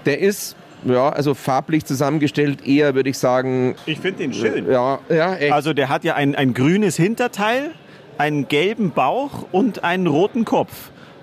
Der 0.06 0.20
ist, 0.20 0.56
ja, 0.84 1.10
also 1.10 1.34
farblich 1.34 1.86
zusammengestellt, 1.86 2.66
eher 2.66 2.96
würde 2.96 3.10
ich 3.10 3.18
sagen, 3.18 3.76
Ich 3.86 4.00
finde 4.00 4.20
den 4.20 4.34
schön. 4.34 4.70
ja, 4.70 5.00
ja, 5.10 5.36
echt. 5.36 5.52
Also 5.54 5.74
der 5.74 5.90
hat 5.90 6.04
ja 6.04 6.16
ein, 6.16 6.36
ein 6.36 6.54
grünes 6.54 6.96
Hinterteil, 6.96 7.72
einen 8.18 8.48
gelben 8.48 8.92
Bauch 8.92 9.46
und 9.52 9.84
einen 9.84 10.08
roten 10.08 10.46
Kopf. 10.46 10.72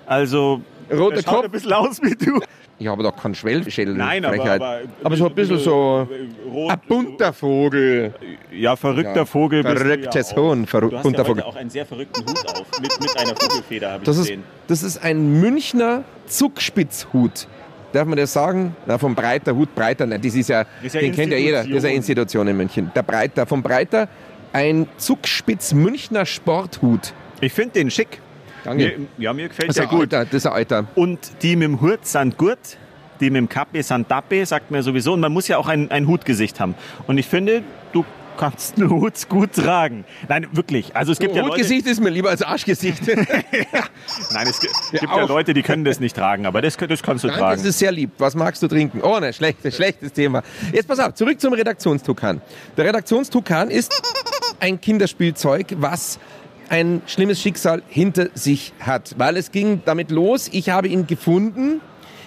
Also 0.05 0.61
Roter 0.91 1.15
der 1.15 1.21
schaut 1.23 1.33
Kopf? 1.35 1.45
ein 1.45 1.51
bisschen 1.51 1.73
aus 1.73 2.01
wie 2.01 2.15
du. 2.15 2.39
ich 2.79 2.87
habe 2.87 3.03
doch 3.03 3.15
keinen 3.15 3.35
Schwellschädel. 3.35 3.93
Nein, 3.95 4.25
aber, 4.25 4.43
aber, 4.51 4.81
aber 5.03 5.15
so 5.17 5.27
ein 5.27 5.35
bisschen 5.35 5.59
so 5.59 6.07
rot, 6.51 6.71
ein 6.71 6.79
bunter 6.87 7.31
Vogel. 7.33 8.13
Ja, 8.51 8.75
verrückter 8.75 9.15
Ja, 9.17 9.25
Vogel. 9.25 9.63
verrücktes 9.63 10.31
ja 10.31 10.37
auch. 10.37 10.41
Huhn, 10.51 10.65
verrück- 10.67 10.89
Du 10.89 10.95
hast 10.97 11.03
bunter 11.03 11.19
ja 11.19 11.25
Vogel. 11.25 11.43
auch 11.43 11.55
einen 11.55 11.69
sehr 11.69 11.85
verrückten 11.85 12.21
Hut 12.25 12.45
auf, 12.47 12.79
mit, 12.81 12.99
mit 13.01 13.17
einer 13.17 13.35
Vogelfeder, 13.35 13.91
habe 13.91 13.99
ich 14.03 14.05
Das 14.05 14.17
ist, 14.17 14.23
gesehen. 14.23 14.43
das 14.67 14.83
ist 14.83 15.03
ein 15.03 15.39
Münchner 15.39 16.03
Zuckspitzhut. 16.27 17.47
Darf 17.93 18.07
man 18.07 18.17
das 18.17 18.33
sagen? 18.33 18.75
Na, 18.87 18.97
vom 18.97 19.13
Breiter 19.13 19.55
Hut, 19.55 19.73
Breiter, 19.75 20.05
nein, 20.07 20.19
das 20.21 20.33
ist 20.33 20.49
ja, 20.49 20.65
ist 20.81 20.95
ja 20.95 21.01
den 21.01 21.11
kennt 21.13 21.31
ja 21.31 21.37
jeder, 21.37 21.59
das 21.59 21.67
ist 21.67 21.85
eine 21.85 21.93
Institution. 21.93 22.47
Institution 22.47 22.47
in 22.47 22.57
München. 22.57 22.91
Der 22.95 23.03
Breiter, 23.03 23.45
vom 23.45 23.61
Breiter 23.61 24.07
ein 24.51 24.87
Zuckspitz 24.97 25.73
Münchner 25.73 26.25
Sporthut. 26.25 27.13
Ich 27.41 27.53
finde 27.53 27.71
den 27.73 27.91
schick. 27.91 28.19
Danke. 28.63 28.97
Mir, 28.97 29.07
ja, 29.17 29.33
mir 29.33 29.49
gefällt 29.49 29.69
Das 29.69 29.77
ist 29.77 29.81
der 29.81 29.87
gut. 29.87 30.13
Alter, 30.13 30.25
das 30.25 30.33
ist 30.35 30.45
ein 30.45 30.53
Alter. 30.53 30.87
Und 30.95 31.19
die 31.41 31.55
mit 31.55 31.67
dem 31.67 31.81
Hut 31.81 32.05
sind 32.05 32.37
gut, 32.37 32.57
die 33.19 33.29
mit 33.29 33.39
dem 33.39 33.49
Kappe 33.49 33.83
sind 33.83 34.09
Dappe, 34.09 34.45
sagt 34.45 34.71
man 34.71 34.81
sowieso. 34.81 35.13
Und 35.13 35.19
man 35.19 35.31
muss 35.31 35.47
ja 35.47 35.57
auch 35.57 35.67
ein, 35.67 35.91
ein 35.91 36.07
Hutgesicht 36.07 36.59
haben. 36.59 36.75
Und 37.07 37.17
ich 37.17 37.27
finde, 37.27 37.63
du 37.91 38.05
kannst 38.37 38.77
einen 38.77 38.89
Hut 38.89 39.29
gut 39.29 39.53
tragen. 39.53 40.05
Nein, 40.27 40.47
wirklich. 40.51 40.95
Also 40.95 41.11
es 41.11 41.19
gibt 41.19 41.35
ja 41.35 41.41
Leute, 41.41 41.53
Hutgesicht 41.53 41.87
ist 41.87 42.01
mir 42.01 42.09
lieber 42.09 42.29
als 42.29 42.41
Arschgesicht. 42.41 43.05
Nein, 43.07 44.47
es 44.47 44.59
gibt, 44.59 44.73
gibt 44.91 45.03
ja 45.03 45.09
auch. 45.11 45.29
Leute, 45.29 45.53
die 45.53 45.61
können 45.61 45.83
das 45.83 45.99
nicht 45.99 46.15
tragen, 46.15 46.45
aber 46.45 46.61
das, 46.61 46.77
das 46.77 47.03
kannst 47.03 47.23
du 47.23 47.27
das 47.27 47.37
tragen. 47.37 47.63
ist 47.63 47.79
sehr 47.79 47.91
lieb. 47.91 48.11
Was 48.17 48.35
magst 48.35 48.63
du 48.63 48.67
trinken? 48.67 49.01
Oh, 49.01 49.19
ne, 49.19 49.33
schlechtes, 49.33 49.75
schlechtes 49.75 50.13
Thema. 50.13 50.43
Jetzt 50.71 50.87
pass 50.87 50.99
auf, 50.99 51.13
zurück 51.13 51.39
zum 51.39 51.53
Redaktionstukan. 51.53 52.41
Der 52.75 52.85
Redaktionstukan 52.85 53.69
ist 53.69 53.93
ein 54.59 54.79
Kinderspielzeug, 54.79 55.75
was 55.77 56.19
ein 56.69 57.01
schlimmes 57.05 57.41
Schicksal 57.41 57.81
hinter 57.87 58.29
sich 58.33 58.73
hat. 58.79 59.15
Weil 59.17 59.37
es 59.37 59.51
ging 59.51 59.81
damit 59.85 60.11
los, 60.11 60.49
ich 60.51 60.69
habe 60.69 60.87
ihn 60.87 61.07
gefunden 61.07 61.81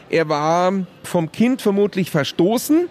Er 0.08 0.28
war 0.28 0.72
vom 1.02 1.32
Kind 1.32 1.62
vermutlich 1.62 2.10
verstoßen, 2.10 2.88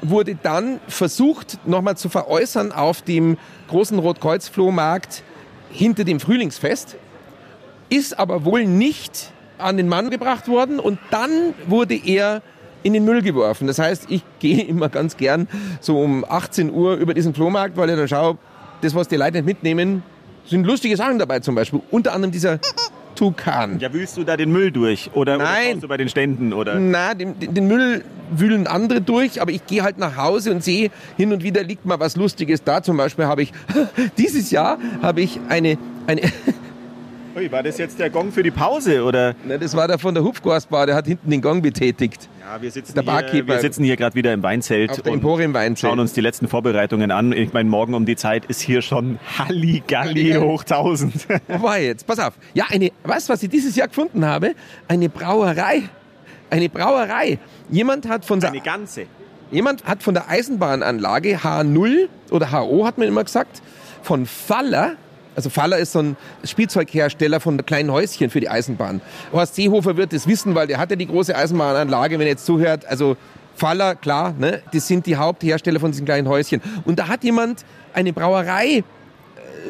wurde 0.00 0.36
dann 0.42 0.80
versucht, 0.88 1.58
nochmal 1.66 1.96
zu 1.96 2.08
veräußern 2.08 2.72
auf 2.72 3.02
dem 3.02 3.36
großen 3.68 3.98
Rotkreuz-Flohmarkt 3.98 5.22
hinter 5.70 6.04
dem 6.04 6.18
Frühlingsfest, 6.18 6.96
ist 7.90 8.18
aber 8.18 8.44
wohl 8.44 8.64
nicht 8.64 9.32
an 9.58 9.76
den 9.76 9.88
Mann 9.88 10.10
gebracht 10.10 10.48
worden 10.48 10.80
und 10.80 10.98
dann 11.10 11.54
wurde 11.66 11.94
er 11.94 12.42
in 12.82 12.94
den 12.94 13.04
Müll 13.04 13.22
geworfen. 13.22 13.66
Das 13.66 13.78
heißt, 13.78 14.06
ich 14.08 14.22
gehe 14.38 14.64
immer 14.64 14.88
ganz 14.88 15.16
gern 15.16 15.48
so 15.80 16.00
um 16.00 16.24
18 16.26 16.72
Uhr 16.72 16.94
über 16.94 17.14
diesen 17.14 17.34
Flohmarkt, 17.34 17.76
weil 17.76 17.90
ich 17.90 17.96
dann 17.96 18.08
schaue, 18.08 18.38
das, 18.80 18.94
was 18.94 19.08
die 19.08 19.16
Leute 19.16 19.32
nicht 19.38 19.44
mitnehmen, 19.44 20.02
sind 20.46 20.66
lustige 20.66 20.96
Sachen 20.96 21.18
dabei 21.18 21.40
zum 21.40 21.54
Beispiel. 21.54 21.80
Unter 21.90 22.12
anderem 22.12 22.32
dieser 22.32 22.58
Tukan. 23.14 23.78
Ja, 23.80 23.92
wühlst 23.92 24.16
du 24.16 24.24
da 24.24 24.36
den 24.36 24.50
Müll 24.50 24.70
durch? 24.70 25.10
Oder, 25.14 25.36
Nein. 25.36 25.72
oder 25.72 25.80
du 25.80 25.88
bei 25.88 25.96
den 25.96 26.08
Ständen? 26.08 26.52
Oder? 26.52 26.78
Na, 26.78 27.14
den, 27.14 27.38
den 27.38 27.66
Müll 27.66 28.04
wühlen 28.30 28.66
andere 28.66 29.00
durch, 29.00 29.42
aber 29.42 29.50
ich 29.50 29.66
gehe 29.66 29.82
halt 29.82 29.98
nach 29.98 30.16
Hause 30.16 30.52
und 30.52 30.64
sehe, 30.64 30.90
hin 31.16 31.32
und 31.32 31.42
wieder 31.42 31.62
liegt 31.62 31.84
mal 31.84 32.00
was 32.00 32.16
Lustiges 32.16 32.64
da. 32.64 32.82
Zum 32.82 32.96
Beispiel 32.96 33.26
habe 33.26 33.42
ich, 33.42 33.52
dieses 34.18 34.50
Jahr 34.50 34.78
habe 35.02 35.20
ich 35.20 35.38
eine, 35.48 35.76
eine 36.06 36.22
Ui, 37.36 37.52
war 37.52 37.62
das 37.62 37.78
jetzt 37.78 37.98
der 38.00 38.10
Gong 38.10 38.32
für 38.32 38.42
die 38.42 38.50
Pause? 38.50 39.04
Oder? 39.04 39.34
Na, 39.46 39.56
das 39.56 39.76
war 39.76 39.86
der 39.86 40.00
von 40.00 40.14
der 40.14 40.24
Hupfgastbar, 40.24 40.86
der 40.86 40.96
hat 40.96 41.06
hinten 41.06 41.30
den 41.30 41.40
Gong 41.40 41.62
betätigt. 41.62 42.28
Ja, 42.40 42.60
wir 42.60 42.70
sitzen 42.72 42.94
Der 42.94 43.30
hier, 43.30 43.46
wir 43.46 43.60
sitzen 43.60 43.84
hier 43.84 43.96
gerade 43.96 44.16
wieder 44.16 44.32
im 44.32 44.42
Weinzelt 44.42 44.90
Auf 44.90 45.02
der 45.02 45.12
Emporium 45.12 45.54
Weinzelt. 45.54 45.88
schauen 45.90 46.00
uns 46.00 46.12
die 46.12 46.20
letzten 46.22 46.48
Vorbereitungen 46.48 47.12
an. 47.12 47.32
Ich 47.32 47.52
meine, 47.52 47.68
morgen 47.68 47.94
um 47.94 48.04
die 48.04 48.16
Zeit 48.16 48.46
ist 48.46 48.60
hier 48.60 48.82
schon 48.82 49.20
Halligalli 49.38 50.32
hoch 50.34 50.62
1000. 50.62 51.28
Wo 51.46 51.62
war 51.62 51.78
ich 51.78 51.86
jetzt? 51.86 52.06
Pass 52.08 52.18
auf. 52.18 52.32
Ja, 52.52 52.64
eine, 52.70 52.90
weißt 53.04 53.28
du, 53.28 53.32
was 53.32 53.42
ich 53.44 53.48
dieses 53.48 53.76
Jahr 53.76 53.86
gefunden 53.86 54.24
habe? 54.24 54.54
Eine 54.88 55.08
Brauerei. 55.08 55.82
Eine 56.50 56.68
Brauerei. 56.68 57.38
Jemand 57.70 58.08
hat 58.08 58.24
von 58.24 58.40
der, 58.40 58.50
Eine 58.50 58.60
ganze. 58.60 59.06
jemand 59.52 59.84
hat 59.84 60.02
von 60.02 60.14
der 60.14 60.28
Eisenbahnanlage 60.28 61.36
H0 61.38 62.08
oder 62.32 62.50
HO 62.50 62.84
hat 62.86 62.98
man 62.98 63.06
immer 63.06 63.22
gesagt, 63.22 63.62
von 64.02 64.26
Faller, 64.26 64.94
also 65.36 65.50
Faller 65.50 65.78
ist 65.78 65.92
so 65.92 66.00
ein 66.00 66.16
Spielzeughersteller 66.44 67.40
von 67.40 67.64
kleinen 67.64 67.90
Häuschen 67.90 68.30
für 68.30 68.40
die 68.40 68.48
Eisenbahn. 68.48 69.00
Horst 69.32 69.54
Seehofer 69.54 69.96
wird 69.96 70.12
das 70.12 70.26
wissen, 70.26 70.54
weil 70.54 70.66
der 70.66 70.78
hat 70.78 70.90
ja 70.90 70.96
die 70.96 71.06
große 71.06 71.34
Eisenbahnanlage, 71.34 72.18
wenn 72.18 72.26
er 72.26 72.32
jetzt 72.32 72.46
zuhört. 72.46 72.84
Also 72.86 73.16
Faller, 73.54 73.94
klar, 73.94 74.34
ne, 74.38 74.62
das 74.72 74.88
sind 74.88 75.06
die 75.06 75.16
Haupthersteller 75.16 75.80
von 75.80 75.90
diesen 75.90 76.06
kleinen 76.06 76.28
Häuschen. 76.28 76.62
Und 76.84 76.98
da 76.98 77.08
hat 77.08 77.24
jemand 77.24 77.64
eine 77.92 78.12
Brauerei 78.12 78.84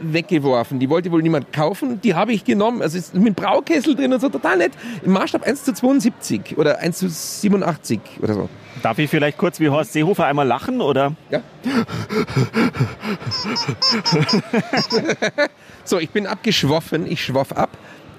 weggeworfen. 0.02 0.78
Die 0.78 0.88
wollte 0.88 1.11
wohl 1.11 1.23
niemand 1.23 1.52
kaufen. 1.52 2.00
Die 2.00 2.14
habe 2.14 2.33
ich 2.33 2.45
genommen. 2.45 2.83
Also 2.83 2.99
es 2.99 3.07
ist 3.07 3.14
mit 3.14 3.37
Braukessel 3.37 3.95
drin 3.95 4.12
und 4.12 4.21
so, 4.21 4.28
total 4.28 4.59
nett. 4.59 4.73
Im 5.04 5.12
Maßstab 5.12 5.47
1 5.47 5.64
zu 5.64 5.73
72 5.73 6.59
oder 6.59 6.78
1 6.78 6.99
zu 6.99 7.09
87 7.09 8.00
oder 8.21 8.35
so. 8.35 8.49
Darf 8.83 8.99
ich 8.99 9.11
vielleicht 9.11 9.38
kurz 9.38 9.61
wie 9.61 9.69
Horst 9.69 9.92
Seehofer 9.92 10.26
einmal 10.26 10.47
lachen? 10.47 10.80
Oder? 10.80 11.14
Ja. 11.30 11.42
so, 15.85 15.99
ich 15.99 16.11
bin 16.11 16.26
abgeschwoffen. 16.26 17.11
Ich 17.11 17.25
schwoff 17.25 17.52
ab. 17.52 17.71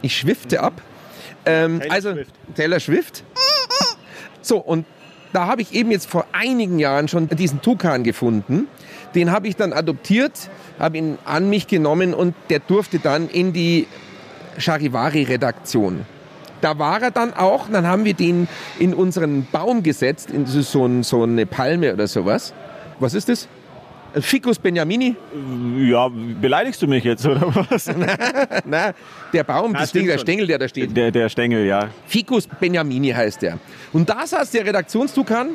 Ich 0.02 0.18
schwifte 0.18 0.62
ab. 0.62 0.82
Ähm, 1.46 1.80
Taylor 1.80 1.94
also, 1.94 2.14
Swift. 2.14 2.32
Taylor 2.56 2.80
Swift. 2.80 3.24
So, 4.42 4.58
und 4.58 4.86
da 5.34 5.48
habe 5.48 5.62
ich 5.62 5.74
eben 5.74 5.92
jetzt 5.92 6.10
vor 6.10 6.26
einigen 6.32 6.80
Jahren 6.80 7.08
schon 7.08 7.30
diesen 7.30 7.62
Tukan 7.62 8.04
gefunden. 8.04 8.68
Den 9.16 9.32
habe 9.32 9.48
ich 9.48 9.56
dann 9.56 9.74
adoptiert, 9.74 10.50
habe 10.80 10.98
ihn 10.98 11.18
an 11.26 11.50
mich 11.50 11.68
genommen 11.68 12.14
und 12.14 12.34
der 12.50 12.60
durfte 12.60 13.00
dann 13.00 13.28
in 13.30 13.52
die 13.54 13.88
Charivari-Redaktion. 14.58 16.06
Da 16.62 16.78
war 16.78 17.02
er 17.02 17.12
dann 17.12 17.34
auch, 17.34 17.68
dann 17.72 17.88
haben 17.88 18.06
wir 18.06 18.14
den 18.14 18.48
in 18.78 18.94
unseren 18.94 19.48
Baum 19.52 19.82
gesetzt, 19.84 20.30
in 20.30 20.46
so, 20.46 20.62
so, 20.62 20.86
ein- 20.86 21.04
so 21.04 21.24
eine 21.24 21.46
Palme 21.46 21.94
oder 21.94 22.08
sowas. 22.08 22.54
Was 23.00 23.14
ist 23.16 23.30
das? 23.30 23.48
Ficus 24.14 24.60
Beniamini? 24.60 25.16
Ja, 25.90 26.10
beleidigst 26.10 26.82
du 26.82 26.88
mich 26.88 27.04
jetzt 27.06 27.26
oder 27.26 27.42
was? 27.70 27.90
Na, 28.66 28.94
der 29.34 29.44
Baum, 29.46 29.72
Na, 29.72 29.86
Ding, 29.86 30.06
der 30.06 30.14
schon. 30.16 30.22
Stängel, 30.22 30.48
der 30.48 30.60
da 30.60 30.68
steht. 30.68 30.96
Der, 30.96 31.12
der 31.12 31.30
Stängel, 31.30 31.66
ja. 31.66 31.90
Ficus 32.08 32.46
Beniamini 32.60 33.10
heißt 33.12 33.42
der. 33.42 33.58
Und 33.94 34.10
da 34.10 34.28
saß 34.28 34.52
der 34.52 34.66
Redaktionstukan 34.66 35.52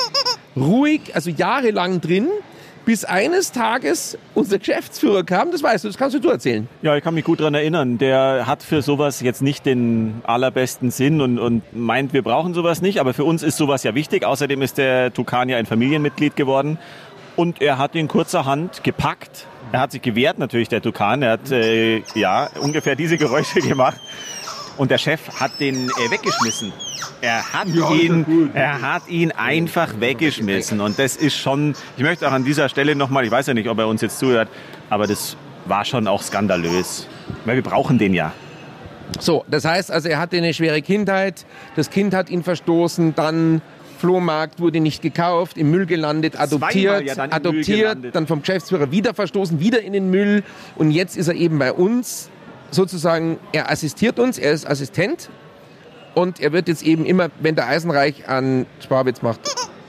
ruhig, 0.56 1.00
also 1.14 1.30
jahrelang 1.30 2.00
drin, 2.00 2.28
bis 2.86 3.04
eines 3.04 3.52
Tages 3.52 4.16
unser 4.34 4.58
Geschäftsführer 4.58 5.24
kam. 5.24 5.50
Das 5.50 5.62
weißt 5.62 5.84
du, 5.84 5.88
das 5.88 5.98
kannst 5.98 6.16
du 6.24 6.30
erzählen. 6.30 6.68
Ja, 6.82 6.96
ich 6.96 7.04
kann 7.04 7.14
mich 7.14 7.24
gut 7.24 7.40
dran 7.40 7.52
erinnern. 7.52 7.98
Der 7.98 8.46
hat 8.46 8.62
für 8.62 8.80
sowas 8.80 9.20
jetzt 9.20 9.42
nicht 9.42 9.66
den 9.66 10.22
allerbesten 10.24 10.90
Sinn 10.90 11.20
und, 11.20 11.38
und 11.38 11.62
meint, 11.76 12.14
wir 12.14 12.22
brauchen 12.22 12.54
sowas 12.54 12.80
nicht. 12.80 13.00
Aber 13.00 13.12
für 13.12 13.24
uns 13.24 13.42
ist 13.42 13.56
sowas 13.56 13.82
ja 13.82 13.94
wichtig. 13.94 14.24
Außerdem 14.24 14.62
ist 14.62 14.78
der 14.78 15.12
Tukan 15.12 15.48
ja 15.48 15.58
ein 15.58 15.66
Familienmitglied 15.66 16.36
geworden. 16.36 16.78
Und 17.34 17.60
er 17.60 17.76
hat 17.76 17.94
ihn 17.96 18.08
kurzerhand 18.08 18.84
gepackt. 18.84 19.46
Er 19.72 19.80
hat 19.80 19.90
sich 19.90 20.00
gewehrt, 20.00 20.38
natürlich, 20.38 20.68
der 20.68 20.80
Tukan. 20.80 21.22
Er 21.22 21.32
hat 21.32 21.50
äh, 21.50 22.02
ja 22.14 22.48
ungefähr 22.60 22.94
diese 22.94 23.18
Geräusche 23.18 23.60
gemacht. 23.68 24.00
Und 24.78 24.92
der 24.92 24.98
Chef 24.98 25.20
hat 25.40 25.58
den 25.58 25.88
äh, 25.88 26.10
weggeschmissen. 26.10 26.72
Er 27.20 27.52
hat, 27.52 27.68
ihn, 27.68 28.50
er 28.54 28.82
hat 28.82 29.08
ihn 29.08 29.32
einfach 29.32 30.00
weggeschmissen. 30.00 30.80
Und 30.80 30.98
das 30.98 31.16
ist 31.16 31.36
schon, 31.36 31.74
ich 31.96 32.02
möchte 32.02 32.28
auch 32.28 32.32
an 32.32 32.44
dieser 32.44 32.68
Stelle 32.68 32.94
nochmal, 32.94 33.24
ich 33.24 33.30
weiß 33.30 33.46
ja 33.46 33.54
nicht, 33.54 33.68
ob 33.68 33.78
er 33.78 33.88
uns 33.88 34.00
jetzt 34.00 34.18
zuhört, 34.18 34.48
aber 34.90 35.06
das 35.06 35.36
war 35.66 35.84
schon 35.84 36.06
auch 36.06 36.22
skandalös. 36.22 37.06
Weil 37.44 37.56
wir 37.56 37.62
brauchen 37.62 37.98
den 37.98 38.14
ja. 38.14 38.32
So, 39.20 39.44
das 39.48 39.64
heißt 39.64 39.90
also, 39.90 40.08
er 40.08 40.18
hatte 40.18 40.36
eine 40.36 40.52
schwere 40.52 40.82
Kindheit, 40.82 41.46
das 41.76 41.90
Kind 41.90 42.14
hat 42.14 42.28
ihn 42.28 42.42
verstoßen, 42.42 43.14
dann 43.14 43.62
Flohmarkt 43.98 44.60
wurde 44.60 44.80
nicht 44.80 45.00
gekauft, 45.00 45.56
im 45.56 45.70
Müll 45.70 45.86
gelandet, 45.86 46.38
adoptiert, 46.38 47.02
ja 47.04 47.14
dann 47.14 47.32
adoptiert, 47.32 47.78
gelandet. 47.78 48.14
dann 48.14 48.26
vom 48.26 48.40
Geschäftsführer 48.40 48.90
wieder 48.90 49.14
verstoßen, 49.14 49.58
wieder 49.58 49.80
in 49.80 49.92
den 49.92 50.10
Müll 50.10 50.42
und 50.74 50.90
jetzt 50.90 51.16
ist 51.16 51.28
er 51.28 51.34
eben 51.34 51.58
bei 51.58 51.72
uns, 51.72 52.28
sozusagen, 52.70 53.38
er 53.52 53.70
assistiert 53.70 54.18
uns, 54.18 54.38
er 54.38 54.52
ist 54.52 54.66
Assistent 54.66 55.30
und 56.16 56.40
er 56.40 56.52
wird 56.52 56.66
jetzt 56.66 56.82
eben 56.82 57.04
immer, 57.04 57.28
wenn 57.40 57.56
der 57.56 57.66
Eisenreich 57.66 58.26
an 58.26 58.64
Sparwitz 58.82 59.20
macht, 59.20 59.40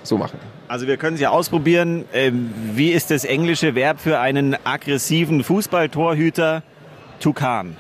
so 0.04 0.18
machen. 0.18 0.38
Also 0.68 0.86
wir 0.86 0.98
können 0.98 1.16
es 1.16 1.22
ja 1.22 1.30
ausprobieren. 1.30 2.04
Ähm, 2.12 2.54
wie 2.74 2.92
ist 2.92 3.12
das 3.12 3.24
englische 3.24 3.76
Verb 3.76 4.02
für 4.02 4.20
einen 4.20 4.58
aggressiven 4.66 5.44
Fußballtorhüter? 5.46 6.64
Tukan. 7.22 7.78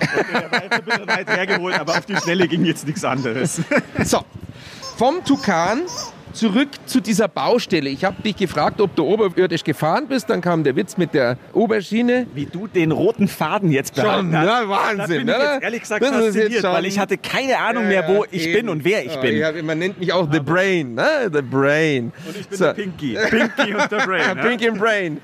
Der 0.00 0.50
war 0.52 0.62
jetzt 0.62 0.72
ein 0.72 0.84
bisschen 0.84 1.08
weit 1.08 1.28
hergeholt, 1.28 1.80
aber 1.80 1.98
auf 1.98 2.06
die 2.06 2.16
Schnelle 2.16 2.46
ging 2.46 2.64
jetzt 2.64 2.86
nichts 2.86 3.04
anderes. 3.04 3.60
So, 4.04 4.20
vom 4.96 5.24
Tukan 5.24 5.80
zurück 6.32 6.68
zu 6.86 7.00
dieser 7.00 7.28
Baustelle. 7.28 7.90
Ich 7.90 8.04
habe 8.04 8.22
dich 8.22 8.36
gefragt, 8.36 8.80
ob 8.80 8.94
du 8.96 9.04
oberirdisch 9.04 9.64
gefahren 9.64 10.06
bist. 10.08 10.30
Dann 10.30 10.40
kam 10.40 10.64
der 10.64 10.76
Witz 10.76 10.96
mit 10.96 11.14
der 11.14 11.36
Oberschiene. 11.52 12.26
Wie 12.34 12.46
du 12.46 12.66
den 12.66 12.90
roten 12.92 13.28
Faden 13.28 13.70
jetzt 13.70 13.94
behalten 13.94 14.30
Schon, 14.32 14.36
hast. 14.38 14.46
ja, 14.46 14.60
Da 14.62 14.68
Wahnsinn, 14.68 15.28
ich 15.28 15.34
jetzt 15.34 15.62
ehrlich 15.62 15.80
gesagt 15.82 16.02
Das 16.02 16.10
fasziniert, 16.10 16.62
weil 16.64 16.86
ich 16.86 16.98
hatte 16.98 17.18
keine 17.18 17.58
Ahnung 17.58 17.88
mehr, 17.88 18.06
wo 18.08 18.24
ich 18.30 18.52
bin 18.52 18.68
und 18.68 18.84
wer 18.84 19.04
ich 19.04 19.16
bin. 19.16 19.36
Ja, 19.36 19.50
man 19.62 19.78
nennt 19.78 19.98
mich 20.00 20.12
auch 20.12 20.26
The 20.32 20.40
Brain, 20.40 20.94
ne? 20.94 21.30
The 21.32 21.42
Brain. 21.42 22.12
Und 22.26 22.36
ich 22.38 22.48
bin 22.48 22.58
So. 22.58 22.64
der 22.64 22.72
Pinky. 22.74 23.18
Pinky 23.30 23.74
und 23.74 23.90
der 23.92 24.06
Brain. 24.06 24.20
Ja, 24.20 24.28
ja? 24.36 24.42
Pinky 24.42 24.68
and 24.68 24.78
Brain. 24.78 25.20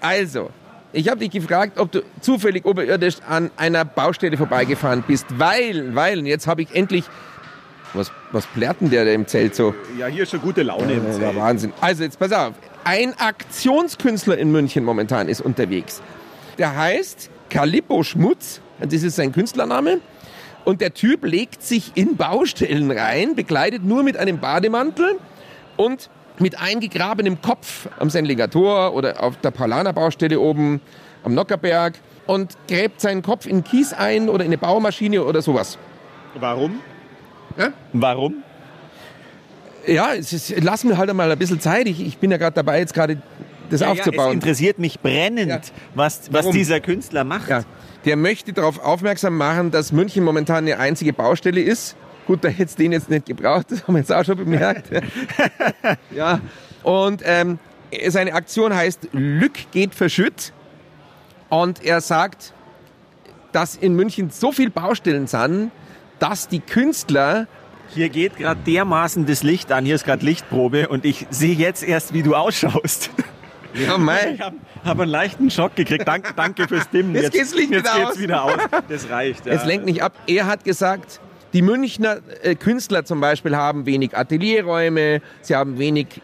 Also, 0.00 0.50
ich 0.92 1.08
habe 1.08 1.20
dich 1.20 1.30
gefragt, 1.30 1.78
ob 1.78 1.92
du 1.92 2.02
zufällig 2.20 2.64
oberirdisch 2.64 3.16
an 3.28 3.50
einer 3.56 3.84
Baustelle 3.84 4.36
vorbeigefahren 4.36 5.04
bist, 5.06 5.26
weil, 5.38 5.94
weil, 5.94 6.18
und 6.18 6.26
jetzt 6.26 6.46
habe 6.46 6.62
ich 6.62 6.74
endlich, 6.74 7.04
was, 7.94 8.10
was 8.32 8.46
plärrt 8.46 8.80
denn 8.80 8.90
der 8.90 9.04
da 9.04 9.10
im 9.10 9.26
Zelt 9.26 9.54
so? 9.54 9.74
Ja, 9.98 10.06
hier 10.06 10.22
ist 10.24 10.30
schon 10.30 10.40
gute 10.40 10.62
Laune 10.62 10.92
im 10.92 11.06
Ja, 11.06 11.12
Zelt. 11.12 11.36
Wahnsinn. 11.36 11.72
Also 11.80 12.02
jetzt 12.04 12.18
pass 12.18 12.32
auf. 12.32 12.54
Ein 12.84 13.18
Aktionskünstler 13.18 14.38
in 14.38 14.50
München 14.52 14.84
momentan 14.84 15.28
ist 15.28 15.40
unterwegs. 15.40 16.00
Der 16.58 16.76
heißt 16.76 17.30
Calippo 17.48 18.02
Schmutz. 18.02 18.60
Das 18.80 19.02
ist 19.02 19.16
sein 19.16 19.32
Künstlername. 19.32 20.00
Und 20.64 20.80
der 20.80 20.94
Typ 20.94 21.24
legt 21.24 21.62
sich 21.62 21.92
in 21.94 22.16
Baustellen 22.16 22.90
rein, 22.90 23.34
bekleidet 23.34 23.84
nur 23.84 24.02
mit 24.02 24.16
einem 24.16 24.38
Bademantel 24.38 25.18
und 25.76 26.10
mit 26.38 26.60
eingegrabenem 26.60 27.40
Kopf 27.42 27.88
am 27.98 28.10
Sendlinger 28.10 28.48
Tor 28.50 28.94
oder 28.94 29.22
auf 29.22 29.36
der 29.38 29.50
Paulaner 29.50 29.92
Baustelle 29.92 30.38
oben 30.40 30.80
am 31.22 31.34
Nockerberg 31.34 31.94
und 32.26 32.56
gräbt 32.68 33.00
seinen 33.00 33.22
Kopf 33.22 33.46
in 33.46 33.64
Kies 33.64 33.92
ein 33.92 34.28
oder 34.28 34.44
in 34.44 34.50
eine 34.50 34.58
Baumaschine 34.58 35.24
oder 35.24 35.42
sowas. 35.42 35.78
Warum? 36.38 36.80
Ja? 37.56 37.72
Warum? 37.92 38.42
Ja, 39.86 40.08
ist, 40.12 40.54
lass 40.60 40.84
mir 40.84 40.98
halt 40.98 41.12
mal 41.14 41.30
ein 41.30 41.38
bisschen 41.38 41.60
Zeit. 41.60 41.86
Ich, 41.88 42.04
ich 42.04 42.18
bin 42.18 42.30
ja 42.30 42.36
gerade 42.36 42.54
dabei, 42.54 42.78
jetzt 42.80 42.94
gerade 42.94 43.20
das 43.70 43.80
Ja, 43.80 43.86
ja, 43.88 43.92
es 43.94 43.98
aufzubauen. 44.00 44.32
interessiert 44.32 44.78
mich 44.78 45.00
brennend, 45.00 45.48
Ja. 45.48 45.60
was, 45.94 46.22
was 46.32 46.44
Warum? 46.44 46.52
dieser 46.52 46.80
Künstler 46.80 47.24
macht. 47.24 47.48
Ja, 47.48 47.62
der 48.04 48.16
möchte 48.16 48.52
darauf 48.52 48.78
aufmerksam 48.78 49.36
machen, 49.36 49.70
dass 49.70 49.92
München 49.92 50.24
momentan 50.24 50.58
eine 50.64 50.78
einzige 50.78 51.12
Baustelle 51.12 51.60
ist. 51.60 51.96
Gut, 52.26 52.44
da 52.44 52.48
hätte 52.48 52.64
es 52.64 52.76
den 52.76 52.92
jetzt 52.92 53.10
nicht 53.10 53.26
gebraucht, 53.26 53.66
das 53.70 53.82
haben 53.86 53.94
wir 53.94 54.00
jetzt 54.00 54.12
auch 54.12 54.24
schon 54.24 54.36
bemerkt. 54.36 54.90
ja, 56.14 56.40
und 56.82 57.22
ähm, 57.24 57.58
seine 58.08 58.34
Aktion 58.34 58.74
heißt 58.74 59.08
Lück 59.12 59.70
geht 59.72 59.94
verschütt. 59.94 60.52
Und 61.48 61.84
er 61.84 62.00
sagt, 62.00 62.52
dass 63.52 63.74
in 63.74 63.94
München 63.96 64.30
so 64.30 64.52
viele 64.52 64.70
Baustellen 64.70 65.26
sind, 65.26 65.72
dass 66.20 66.48
die 66.48 66.60
Künstler 66.60 67.46
Hier 67.92 68.08
geht 68.08 68.36
gerade 68.36 68.60
dermaßen 68.66 69.26
das 69.26 69.42
Licht 69.42 69.72
an. 69.72 69.84
Hier 69.84 69.96
ist 69.96 70.04
gerade 70.04 70.24
Lichtprobe 70.24 70.88
und 70.88 71.04
ich 71.04 71.26
sehe 71.30 71.54
jetzt 71.54 71.82
erst, 71.82 72.14
wie 72.14 72.22
du 72.22 72.36
ausschaust. 72.36 73.10
ja, 73.74 73.98
mei, 73.98 74.34
Ich 74.34 74.40
habe 74.40 74.56
hab 74.84 75.00
einen 75.00 75.10
leichten 75.10 75.50
Schock 75.50 75.74
gekriegt. 75.74 76.06
Danke, 76.06 76.32
danke 76.36 76.68
fürs 76.68 76.88
Dimmen. 76.90 77.14
Jetzt 77.14 77.32
geht's 77.32 77.54
Licht 77.54 77.72
jetzt 77.72 77.84
wieder 77.84 77.96
geht's 77.96 78.10
aus. 78.10 78.20
wieder 78.20 78.44
aus. 78.44 78.58
Das 78.88 79.10
reicht. 79.10 79.46
Ja. 79.46 79.54
es 79.54 79.64
lenkt 79.64 79.86
nicht 79.86 80.02
ab. 80.02 80.12
Er 80.26 80.46
hat 80.46 80.64
gesagt, 80.64 81.20
die 81.52 81.62
Münchner 81.62 82.18
äh, 82.42 82.54
Künstler 82.54 83.04
zum 83.04 83.20
Beispiel 83.20 83.56
haben 83.56 83.86
wenig 83.86 84.16
Atelierräume, 84.16 85.20
sie 85.42 85.56
haben 85.56 85.78
wenig 85.78 86.20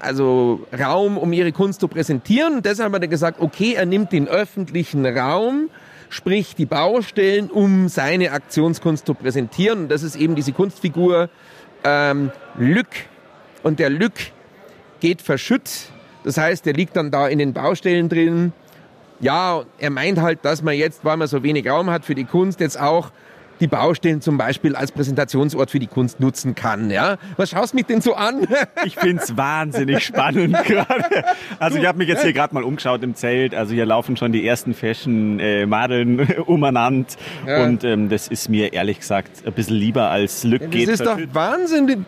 also 0.00 0.66
Raum, 0.78 1.18
um 1.18 1.32
ihre 1.32 1.50
Kunst 1.52 1.80
zu 1.80 1.88
präsentieren. 1.88 2.56
Und 2.56 2.66
deshalb 2.66 2.92
hat 2.92 3.02
er 3.02 3.08
gesagt, 3.08 3.40
okay, 3.40 3.74
er 3.74 3.86
nimmt 3.86 4.12
den 4.12 4.28
öffentlichen 4.28 5.04
Raum, 5.04 5.70
sprich 6.08 6.54
die 6.54 6.66
Baustellen, 6.66 7.50
um 7.50 7.88
seine 7.88 8.32
Aktionskunst 8.32 9.06
zu 9.06 9.14
präsentieren. 9.14 9.80
Und 9.80 9.88
das 9.88 10.02
ist 10.02 10.16
eben 10.16 10.34
diese 10.34 10.52
Kunstfigur 10.52 11.28
ähm, 11.84 12.30
Lück. 12.56 12.88
Und 13.62 13.78
der 13.78 13.90
Lück 13.90 14.14
geht 15.00 15.22
verschütt. 15.22 15.70
Das 16.24 16.36
heißt, 16.36 16.66
der 16.66 16.72
liegt 16.72 16.96
dann 16.96 17.10
da 17.10 17.28
in 17.28 17.38
den 17.38 17.52
Baustellen 17.52 18.08
drin. 18.08 18.52
Ja, 19.20 19.64
er 19.78 19.90
meint 19.90 20.20
halt, 20.20 20.44
dass 20.44 20.62
man 20.62 20.74
jetzt, 20.74 21.04
weil 21.04 21.16
man 21.16 21.28
so 21.28 21.42
wenig 21.42 21.68
Raum 21.68 21.90
hat 21.90 22.04
für 22.04 22.14
die 22.14 22.24
Kunst, 22.24 22.60
jetzt 22.60 22.78
auch 22.78 23.10
die 23.60 23.66
Baustellen 23.66 24.20
zum 24.20 24.38
Beispiel 24.38 24.74
als 24.76 24.92
Präsentationsort 24.92 25.70
für 25.70 25.78
die 25.78 25.86
Kunst 25.86 26.20
nutzen 26.20 26.54
kann. 26.54 26.90
Ja? 26.90 27.16
Was 27.36 27.50
schaust 27.50 27.74
mich 27.74 27.86
denn 27.86 28.00
so 28.00 28.14
an? 28.14 28.46
Ich 28.84 28.96
find's 28.96 29.36
wahnsinnig 29.36 30.04
spannend 30.04 30.56
gerade. 30.64 31.24
Also 31.58 31.78
ich 31.78 31.86
habe 31.86 31.98
mich 31.98 32.08
jetzt 32.08 32.22
hier 32.22 32.32
gerade 32.32 32.54
mal 32.54 32.62
umgeschaut 32.62 33.02
im 33.02 33.14
Zelt. 33.14 33.54
Also 33.54 33.74
hier 33.74 33.86
laufen 33.86 34.16
schon 34.16 34.32
die 34.32 34.46
ersten 34.46 34.72
Fashion-Madeln 34.74 36.20
umeinander. 36.46 37.06
Ja. 37.46 37.64
Und 37.64 37.84
ähm, 37.84 38.08
das 38.08 38.28
ist 38.28 38.48
mir 38.48 38.72
ehrlich 38.72 39.00
gesagt 39.00 39.46
ein 39.46 39.52
bisschen 39.52 39.76
lieber 39.76 40.10
als 40.10 40.44
Lück 40.44 40.62
Das 40.62 40.70
geht 40.70 40.88
ist 40.88 41.04
doch. 41.04 41.18
Wahnsinn, 41.32 42.06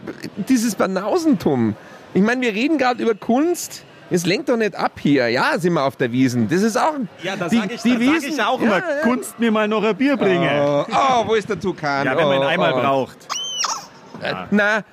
dieses 0.49 0.75
Banausentum. 0.75 1.75
Ich 2.15 2.23
meine, 2.23 2.41
wir 2.41 2.55
reden 2.55 2.79
gerade 2.79 3.03
über 3.03 3.15
Kunst. 3.15 3.85
Es 4.11 4.27
lenkt 4.27 4.49
doch 4.49 4.57
nicht 4.57 4.75
ab 4.75 4.99
hier. 5.01 5.29
Ja, 5.29 5.57
sind 5.59 5.75
wir 5.75 5.85
auf 5.85 5.97
der 5.97 6.11
Wiesen. 6.11 6.49
Das 6.49 6.63
ist 6.63 6.77
auch. 6.77 6.95
Ja, 7.23 7.37
da 7.37 7.49
die, 7.49 7.57
sage 7.57 7.75
ich, 7.75 7.83
die 7.83 7.91
da 7.91 7.99
sag 7.99 8.15
Wiesen, 8.15 8.33
ich 8.33 8.43
auch 8.43 8.61
ja, 8.61 8.67
immer, 8.67 8.79
ja. 8.79 9.03
Kunst 9.03 9.39
mir 9.39 9.53
mal 9.53 9.69
noch 9.69 9.85
ein 9.85 9.97
Bier 9.97 10.17
bringe. 10.17 10.51
Oh, 10.65 10.85
oh, 10.93 11.29
wo 11.29 11.35
ist 11.35 11.49
der 11.49 11.61
Tukan? 11.61 12.05
Ja, 12.07 12.17
wenn 12.17 12.27
man 12.27 12.39
ihn 12.39 12.43
oh, 12.43 12.47
einmal 12.47 12.73
oh. 12.73 12.81
braucht. 12.81 13.29
Na, 14.51 14.85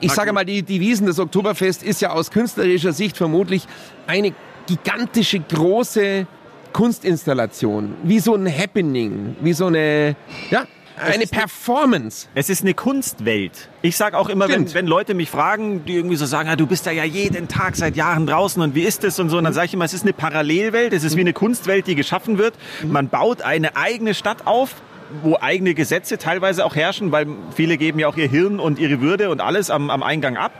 ich 0.00 0.08
Na 0.08 0.14
sage 0.14 0.28
gut. 0.28 0.34
mal, 0.34 0.44
die, 0.44 0.62
die 0.62 0.80
Wiesen, 0.80 1.06
das 1.06 1.18
Oktoberfest 1.18 1.82
ist 1.82 2.00
ja 2.00 2.10
aus 2.10 2.30
künstlerischer 2.30 2.92
Sicht 2.92 3.16
vermutlich 3.16 3.66
eine 4.06 4.32
gigantische, 4.66 5.40
große 5.40 6.26
Kunstinstallation. 6.72 7.96
Wie 8.04 8.20
so 8.20 8.34
ein 8.34 8.46
Happening, 8.46 9.36
wie 9.40 9.52
so 9.52 9.66
eine, 9.66 10.16
ja, 10.50 10.64
eine 10.96 11.26
Performance. 11.26 12.28
Es 12.34 12.50
ist 12.50 12.62
eine 12.62 12.74
Kunstwelt. 12.74 13.68
Ich 13.82 13.96
sage 13.96 14.16
auch 14.18 14.28
immer, 14.28 14.48
wenn, 14.48 14.72
wenn 14.74 14.86
Leute 14.86 15.14
mich 15.14 15.30
fragen, 15.30 15.84
die 15.84 15.96
irgendwie 15.96 16.16
so 16.16 16.26
sagen, 16.26 16.48
ja, 16.48 16.56
du 16.56 16.66
bist 16.66 16.86
da 16.86 16.90
ja 16.90 17.04
jeden 17.04 17.48
Tag 17.48 17.76
seit 17.76 17.96
Jahren 17.96 18.26
draußen 18.26 18.62
und 18.62 18.74
wie 18.74 18.82
ist 18.82 19.04
das 19.04 19.18
und 19.18 19.28
so, 19.28 19.38
und 19.38 19.44
dann 19.44 19.52
sage 19.52 19.66
ich 19.66 19.74
immer, 19.74 19.84
es 19.84 19.94
ist 19.94 20.02
eine 20.02 20.12
Parallelwelt, 20.12 20.92
es 20.92 21.04
ist 21.04 21.16
wie 21.16 21.20
eine 21.20 21.32
Kunstwelt, 21.32 21.86
die 21.86 21.94
geschaffen 21.94 22.38
wird. 22.38 22.54
Man 22.86 23.08
baut 23.08 23.42
eine 23.42 23.76
eigene 23.76 24.14
Stadt 24.14 24.46
auf, 24.46 24.74
wo 25.22 25.36
eigene 25.40 25.74
Gesetze 25.74 26.18
teilweise 26.18 26.64
auch 26.64 26.74
herrschen, 26.74 27.12
weil 27.12 27.26
viele 27.54 27.76
geben 27.76 27.98
ja 27.98 28.08
auch 28.08 28.16
ihr 28.16 28.28
Hirn 28.28 28.58
und 28.60 28.78
ihre 28.78 29.00
Würde 29.00 29.30
und 29.30 29.40
alles 29.40 29.70
am, 29.70 29.90
am 29.90 30.02
Eingang 30.02 30.36
ab. 30.36 30.52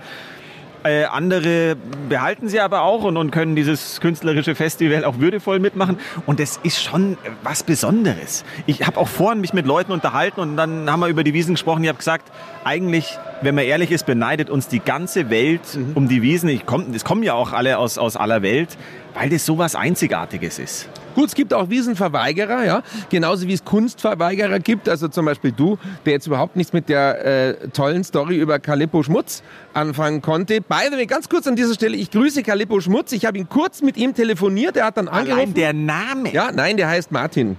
Äh, 0.85 1.05
andere 1.05 1.77
behalten 2.09 2.49
sie 2.49 2.61
aber 2.61 2.83
auch 2.83 3.05
und, 3.05 3.17
und 3.17 3.31
können 3.31 3.55
dieses 3.55 4.01
künstlerische 4.01 4.55
Festival 4.55 5.05
auch 5.05 5.19
würdevoll 5.19 5.61
mitmachen. 5.61 5.99
Und 6.27 6.41
das 6.41 6.59
ist 6.63 6.83
schon 6.83 7.17
was 7.43 7.63
Besonderes. 7.63 8.45
Ich 8.67 8.87
habe 8.87 8.99
auch 8.99 9.09
vorhin 9.09 9.41
mich 9.41 9.53
mit 9.53 9.67
Leuten 9.67 9.93
unterhalten 9.93 10.41
und 10.41 10.57
dann 10.57 10.91
haben 10.91 11.01
wir 11.01 11.09
über 11.09 11.23
die 11.25 11.35
Wiesen 11.35 11.55
gesprochen. 11.55 11.85
Ich 11.85 11.89
habe 11.89 11.99
gesagt, 11.99 12.33
eigentlich, 12.65 13.19
wenn 13.43 13.55
man 13.55 13.65
ehrlich 13.65 13.91
ist, 13.91 14.07
beneidet 14.07 14.51
uns 14.51 14.69
die 14.69 14.79
ganze 14.81 15.29
Welt 15.31 15.61
um 15.95 16.09
die 16.09 16.23
Wiesen. 16.23 16.49
Ich 16.49 16.65
komm, 16.67 16.87
es 16.95 17.05
kommen 17.05 17.23
ja 17.23 17.35
auch 17.35 17.53
alle 17.53 17.79
aus, 17.79 17.99
aus 17.99 18.17
aller 18.17 18.43
Welt, 18.43 18.77
weil 19.15 19.29
das 19.29 19.45
so 19.45 19.59
was 19.59 19.75
Einzigartiges 19.75 20.59
ist. 20.59 20.89
Gut, 21.15 21.27
es 21.29 21.35
gibt 21.35 21.53
auch 21.53 21.69
Wiesenverweigerer, 21.69 22.65
ja, 22.65 22.83
genauso 23.11 23.47
wie 23.47 23.53
es 23.53 23.65
Kunstverweigerer 23.65 24.59
gibt. 24.61 24.89
Also 24.89 25.09
zum 25.09 25.27
Beispiel 25.27 25.53
du, 25.53 25.77
der 26.07 26.15
jetzt 26.15 26.27
überhaupt 26.27 26.57
nichts 26.57 26.73
mit 26.73 26.89
der 26.89 27.25
äh, 27.25 27.69
tollen 27.69 28.03
Story 28.05 28.37
über 28.39 28.59
Calippo 28.59 29.03
Schmutz 29.03 29.43
anfangen 29.75 30.23
konnte. 30.23 30.61
By 30.63 30.87
the 30.91 30.97
way, 30.97 31.05
ganz 31.07 31.29
kurz 31.29 31.47
an 31.47 31.55
dieser 31.57 31.75
Stelle, 31.75 31.97
ich 31.97 32.11
grüße 32.11 32.43
Calippo 32.43 32.81
Schmutz. 32.81 33.13
Ich 33.13 33.27
habe 33.27 33.37
ihn 33.37 33.49
kurz 33.49 33.83
mit 33.83 33.99
ihm 33.99 34.15
telefoniert, 34.15 34.77
er 34.79 34.87
hat 34.87 34.97
dann 34.97 35.09
Allein 35.09 35.31
angerufen. 35.33 35.55
der 35.55 35.73
Name. 35.75 36.33
Ja, 36.33 36.51
nein, 36.53 36.77
der 36.79 36.89
heißt 36.89 37.13
Martin. 37.13 37.59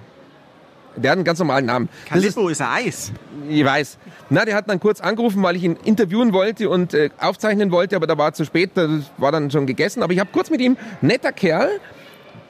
Der 0.96 1.12
hat 1.12 1.18
einen 1.18 1.26
ganz 1.26 1.40
normalen 1.40 1.66
Namen. 1.66 1.90
Ist, 2.06 2.10
Calippo 2.10 2.50
ist 2.50 2.62
ein 2.62 2.86
Eis. 2.86 3.12
ich 3.50 3.66
weiß. 3.66 3.98
Na, 4.30 4.46
der 4.46 4.56
hat 4.56 4.70
dann 4.70 4.80
kurz 4.80 5.02
angerufen, 5.02 5.42
weil 5.44 5.56
ich 5.56 5.64
ihn 5.64 5.78
interviewen 5.84 6.34
wollte 6.34 6.70
und 6.70 6.94
äh, 6.94 7.10
aufzeichnen 7.20 7.72
wollte, 7.72 7.96
aber 7.96 8.08
da 8.08 8.18
war 8.18 8.34
zu 8.34 8.46
spät, 8.46 8.72
das 8.76 8.90
war 9.18 9.32
dann 9.32 9.50
schon 9.52 9.66
gegessen. 9.66 10.04
Aber 10.04 10.14
ich 10.14 10.20
habe 10.20 10.30
kurz 10.32 10.50
mit 10.50 10.62
ihm, 10.62 10.78
netter 11.02 11.32
Kerl. 11.32 11.70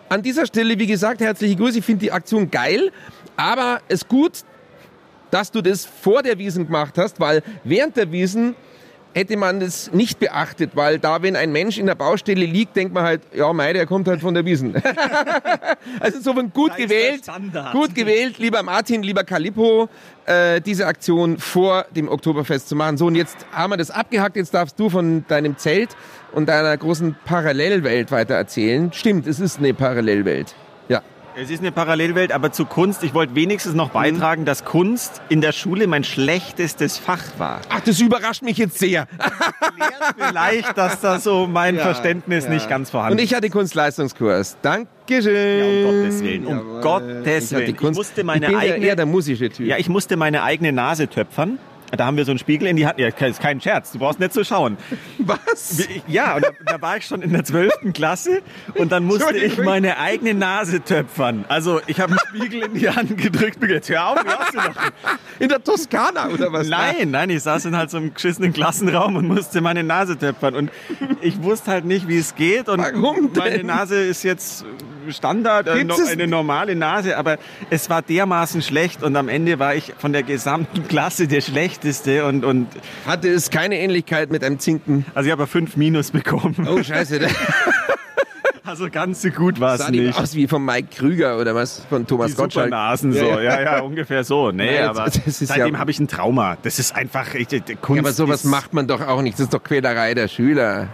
An 0.09 0.21
dieser 0.21 0.45
Stelle, 0.45 0.77
wie 0.77 0.87
gesagt, 0.87 1.21
herzliche 1.21 1.55
Grüße. 1.55 1.79
Ich 1.79 1.85
finde 1.85 2.01
die 2.01 2.11
Aktion 2.11 2.51
geil, 2.51 2.91
aber 3.35 3.79
es 3.87 4.01
ist 4.01 4.09
gut, 4.09 4.43
dass 5.31 5.49
du 5.49 5.61
das 5.61 5.85
vor 5.85 6.21
der 6.21 6.37
Wiesen 6.37 6.65
gemacht 6.67 6.97
hast, 6.97 7.19
weil 7.19 7.41
während 7.63 7.97
der 7.97 8.11
Wiesen 8.11 8.55
hätte 9.13 9.37
man 9.37 9.59
das 9.59 9.91
nicht 9.91 10.19
beachtet, 10.19 10.71
weil 10.75 10.99
da, 10.99 11.21
wenn 11.21 11.35
ein 11.35 11.51
Mensch 11.51 11.77
in 11.77 11.85
der 11.85 11.95
Baustelle 11.95 12.45
liegt, 12.45 12.75
denkt 12.75 12.93
man 12.93 13.03
halt, 13.03 13.21
ja, 13.33 13.51
mei, 13.53 13.73
der 13.73 13.85
kommt 13.85 14.07
halt 14.07 14.21
von 14.21 14.33
der 14.33 14.45
Wiesen. 14.45 14.75
also 15.99 16.33
gut 16.33 16.71
Da 16.71 16.75
ist 16.75 16.79
der 16.79 16.87
gewählt, 16.87 17.23
gut 17.71 17.95
gewählt, 17.95 18.37
lieber 18.39 18.63
Martin, 18.63 19.03
lieber 19.03 19.23
Calippo, 19.23 19.89
äh, 20.25 20.61
diese 20.61 20.87
Aktion 20.87 21.37
vor 21.37 21.85
dem 21.95 22.07
Oktoberfest 22.09 22.69
zu 22.69 22.75
machen. 22.75 22.97
So, 22.97 23.07
und 23.07 23.15
jetzt 23.15 23.37
haben 23.51 23.71
wir 23.71 23.77
das 23.77 23.91
abgehakt, 23.91 24.35
jetzt 24.35 24.53
darfst 24.53 24.79
du 24.79 24.89
von 24.89 25.25
deinem 25.27 25.57
Zelt 25.57 25.95
und 26.31 26.47
deiner 26.47 26.75
großen 26.75 27.15
Parallelwelt 27.25 28.11
weiter 28.11 28.35
erzählen. 28.35 28.91
Stimmt, 28.93 29.27
es 29.27 29.39
ist 29.39 29.59
eine 29.59 29.73
Parallelwelt. 29.73 30.55
Es 31.35 31.49
ist 31.49 31.61
eine 31.61 31.71
Parallelwelt, 31.71 32.31
aber 32.31 32.51
zu 32.51 32.63
Kunst, 32.65 33.03
ich 33.03 33.15
wollte 33.15 33.33
wenigstens 33.33 33.73
noch 33.73 33.89
beitragen, 33.89 34.45
dass 34.45 34.65
Kunst 34.65 35.19
in 35.29 35.41
der 35.41 35.51
Schule 35.51 35.87
mein 35.87 36.03
schlechtestes 36.03 36.99
Fach 36.99 37.23
war. 37.39 37.61
Ach, 37.69 37.79
das 37.81 37.99
überrascht 37.99 38.43
mich 38.43 38.57
jetzt 38.57 38.77
sehr. 38.77 39.07
Vielleicht, 40.17 40.77
dass 40.77 41.01
da 41.01 41.19
so 41.19 41.47
mein 41.47 41.75
Ja, 41.75 41.81
Verständnis 41.81 42.43
ja. 42.45 42.51
nicht 42.51 42.69
ganz 42.69 42.91
vorhanden 42.91 43.17
Und 43.17 43.23
ich 43.23 43.33
hatte 43.33 43.49
Kunstleistungskurs. 43.49 44.57
Dankeschön. 44.61 45.59
Ja, 45.59 45.65
um 45.89 46.01
Gottes 46.03 46.23
Willen, 46.23 46.45
um 46.45 46.57
Jawohl. 46.57 46.81
Gottes 46.81 47.45
Ich 47.45 47.51
hatte 47.51 47.51
Willen. 47.63 47.69
Ich 47.71 47.77
Kunst. 47.77 47.97
musste 47.97 48.23
meine 48.23 48.51
ich 48.51 48.55
eigene- 48.57 48.85
eher 48.85 48.95
der 48.95 49.05
musische 49.07 49.49
Typ. 49.49 49.65
Ja, 49.65 49.77
ich 49.77 49.89
musste 49.89 50.17
meine 50.17 50.43
eigene 50.43 50.71
Nase 50.71 51.07
töpfern. 51.07 51.57
Da 51.95 52.05
haben 52.05 52.17
wir 52.17 52.25
so 52.25 52.31
einen 52.31 52.39
Spiegel 52.39 52.67
in 52.67 52.75
die 52.75 52.87
Hand. 52.87 52.97
Ja, 52.97 53.07
ist 53.07 53.39
kein 53.39 53.61
Scherz, 53.61 53.91
du 53.91 53.99
brauchst 53.99 54.19
nicht 54.19 54.33
zu 54.33 54.43
schauen. 54.43 54.77
Was? 55.19 55.87
Ja, 56.07 56.35
und 56.35 56.43
da, 56.43 56.49
da 56.65 56.81
war 56.81 56.97
ich 56.97 57.05
schon 57.05 57.21
in 57.21 57.31
der 57.31 57.43
12. 57.43 57.93
Klasse 57.93 58.41
und 58.75 58.91
dann 58.91 59.05
musste 59.05 59.37
ich 59.37 59.57
meine 59.59 59.97
eigene 59.99 60.33
Nase 60.33 60.81
töpfern. 60.81 61.45
Also 61.49 61.81
ich 61.85 61.99
habe 61.99 62.13
einen 62.13 62.19
Spiegel 62.41 62.63
in 62.63 62.73
die 62.73 62.89
Hand 62.89 63.17
gedrückt 63.17 63.57
und 63.61 63.67
gesagt, 63.67 63.89
hör 63.89 64.07
auf, 64.07 64.23
hörst 64.23 64.53
du 64.53 64.57
doch. 64.57 64.81
In 65.39 65.49
der 65.49 65.63
Toskana 65.63 66.29
oder 66.29 66.51
was? 66.51 66.67
Nein, 66.67 67.11
nein, 67.11 67.29
ich 67.29 67.43
saß 67.43 67.65
in 67.65 67.77
halt 67.77 67.91
so 67.91 67.97
einem 67.97 68.13
geschissenen 68.13 68.53
Klassenraum 68.53 69.15
und 69.15 69.27
musste 69.27 69.61
meine 69.61 69.83
Nase 69.83 70.17
töpfern. 70.17 70.55
Und 70.55 70.71
ich 71.21 71.41
wusste 71.43 71.71
halt 71.71 71.85
nicht, 71.85 72.07
wie 72.07 72.17
es 72.17 72.33
geht. 72.35 72.69
Und 72.69 72.79
Warum 72.79 73.33
denn? 73.33 73.43
meine 73.43 73.63
Nase 73.63 74.01
ist 74.01 74.23
jetzt 74.23 74.65
Standard, 75.11 75.67
äh, 75.67 75.83
no- 75.83 75.95
eine 76.09 76.27
normale 76.27 76.75
Nase, 76.75 77.17
aber 77.17 77.37
es 77.69 77.89
war 77.89 78.01
dermaßen 78.01 78.61
schlecht 78.61 79.03
und 79.03 79.15
am 79.15 79.27
Ende 79.29 79.59
war 79.59 79.75
ich 79.75 79.93
von 79.97 80.13
der 80.13 80.23
gesamten 80.23 80.87
Klasse 80.87 81.27
der 81.27 81.41
Schlechteste 81.41 82.25
und, 82.25 82.45
und 82.45 82.67
Hatte 83.05 83.29
es 83.29 83.49
keine 83.49 83.79
Ähnlichkeit 83.79 84.31
mit 84.31 84.43
einem 84.43 84.59
Zinken? 84.59 85.05
also 85.13 85.27
ich 85.27 85.31
habe 85.31 85.47
fünf 85.47 85.75
Minus 85.77 86.11
bekommen. 86.11 86.67
Oh, 86.69 86.81
scheiße. 86.81 87.19
Also 88.65 88.89
ganz 88.89 89.21
so 89.21 89.29
gut 89.29 89.59
war 89.59 89.75
es 89.75 89.89
nicht. 89.89 90.17
aus 90.17 90.35
wie 90.35 90.47
von 90.47 90.63
Mike 90.63 90.87
Krüger 90.95 91.37
oder 91.37 91.53
was? 91.53 91.85
Von 91.89 92.07
Thomas 92.07 92.31
Die 92.31 92.37
Gottschalk. 92.37 92.67
Supernasen 92.67 93.11
so, 93.11 93.25
ja, 93.39 93.61
ja, 93.61 93.79
ungefähr 93.81 94.23
so. 94.23 94.51
Nee, 94.51 94.77
Nein, 94.79 94.87
aber 94.89 95.03
das- 95.03 95.15
das 95.21 95.41
ist 95.41 95.49
seitdem 95.49 95.73
ja- 95.73 95.79
habe 95.79 95.91
ich 95.91 95.99
ein 95.99 96.07
Trauma. 96.07 96.57
Das 96.63 96.79
ist 96.79 96.95
einfach, 96.95 97.33
ich, 97.35 97.47
die 97.47 97.59
Kunst 97.75 97.97
Ja, 97.97 98.01
aber 98.01 98.13
sowas 98.13 98.45
ist, 98.45 98.49
macht 98.49 98.73
man 98.73 98.87
doch 98.87 99.01
auch 99.05 99.21
nicht. 99.21 99.33
Das 99.33 99.41
ist 99.47 99.53
doch 99.53 99.61
Quälerei 99.61 100.13
der 100.13 100.29
Schüler. 100.29 100.87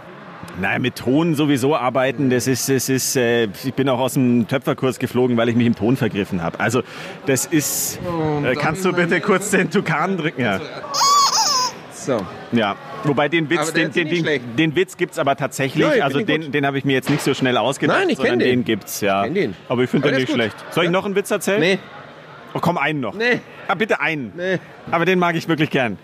Naja, 0.60 0.78
mit 0.78 0.96
Ton 0.96 1.34
sowieso 1.34 1.76
arbeiten, 1.76 2.28
das 2.30 2.46
ist, 2.46 2.68
das 2.68 2.88
ist, 2.88 3.16
äh, 3.16 3.44
ich 3.64 3.74
bin 3.74 3.88
auch 3.88 3.98
aus 3.98 4.14
dem 4.14 4.46
Töpferkurs 4.48 4.98
geflogen, 4.98 5.36
weil 5.36 5.48
ich 5.48 5.56
mich 5.56 5.66
im 5.66 5.74
Ton 5.74 5.96
vergriffen 5.96 6.42
habe. 6.42 6.58
Also 6.60 6.82
das 7.26 7.46
ist, 7.46 7.98
äh, 8.44 8.54
kannst 8.56 8.84
du 8.84 8.92
bitte 8.92 9.20
kurz 9.20 9.50
den 9.50 9.70
Tukan 9.70 10.16
drücken? 10.18 10.42
Ja. 10.42 10.60
So. 11.94 12.18
ja. 12.52 12.76
Wobei 13.04 13.28
den 13.28 13.48
Witz, 13.48 13.72
den, 13.72 13.90
den, 13.92 14.08
den, 14.08 14.56
den 14.56 14.76
Witz 14.76 14.96
gibt's 14.96 15.18
aber 15.18 15.34
tatsächlich. 15.36 15.86
Ja, 15.96 16.04
also 16.04 16.20
den, 16.20 16.52
den 16.52 16.66
habe 16.66 16.76
ich 16.76 16.84
mir 16.84 16.92
jetzt 16.92 17.08
nicht 17.08 17.22
so 17.22 17.32
schnell 17.32 17.56
ausgedacht, 17.56 17.98
Nein, 18.00 18.10
ich 18.10 18.16
sondern 18.18 18.40
den. 18.40 18.48
den 18.60 18.64
gibt's, 18.64 19.00
ja. 19.00 19.26
den. 19.26 19.54
Aber 19.68 19.82
ich 19.84 19.90
finde 19.90 20.08
den 20.10 20.20
nicht 20.20 20.30
schlecht. 20.32 20.56
Soll 20.70 20.84
ich 20.84 20.90
noch 20.90 21.06
einen 21.06 21.14
Witz 21.14 21.30
erzählen? 21.30 21.60
Nee, 21.60 21.78
Oh, 22.52 22.58
komm, 22.60 22.78
einen 22.78 22.98
noch. 23.00 23.14
nee, 23.14 23.40
Ah, 23.68 23.74
bitte 23.76 24.00
einen. 24.00 24.32
nee. 24.36 24.58
Aber 24.90 25.04
den 25.04 25.18
mag 25.20 25.36
ich 25.36 25.46
wirklich 25.48 25.70
gern. 25.70 25.98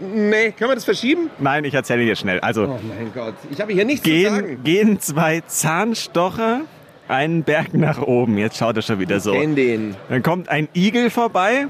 Nee, 0.00 0.52
können 0.52 0.70
wir 0.70 0.74
das 0.74 0.84
verschieben? 0.84 1.30
Nein, 1.38 1.64
ich 1.64 1.74
erzähle 1.74 2.04
dir 2.04 2.16
schnell. 2.16 2.40
Also, 2.40 2.64
Oh 2.64 2.80
mein 2.88 3.12
Gott, 3.14 3.34
ich 3.50 3.60
habe 3.60 3.72
hier 3.72 3.84
nichts 3.84 4.02
zu 4.04 4.10
gehen, 4.10 4.34
sagen. 4.34 4.64
gehen 4.64 5.00
zwei 5.00 5.40
Zahnstocher 5.46 6.60
einen 7.08 7.42
Berg 7.42 7.74
nach 7.74 8.00
oben. 8.00 8.38
Jetzt 8.38 8.56
schaut 8.58 8.76
er 8.76 8.82
schon 8.82 9.00
wieder 9.00 9.20
so. 9.20 9.32
Kenn 9.32 9.54
den. 9.56 9.96
Dann 10.08 10.22
kommt 10.22 10.48
ein 10.48 10.68
Igel 10.74 11.10
vorbei 11.10 11.66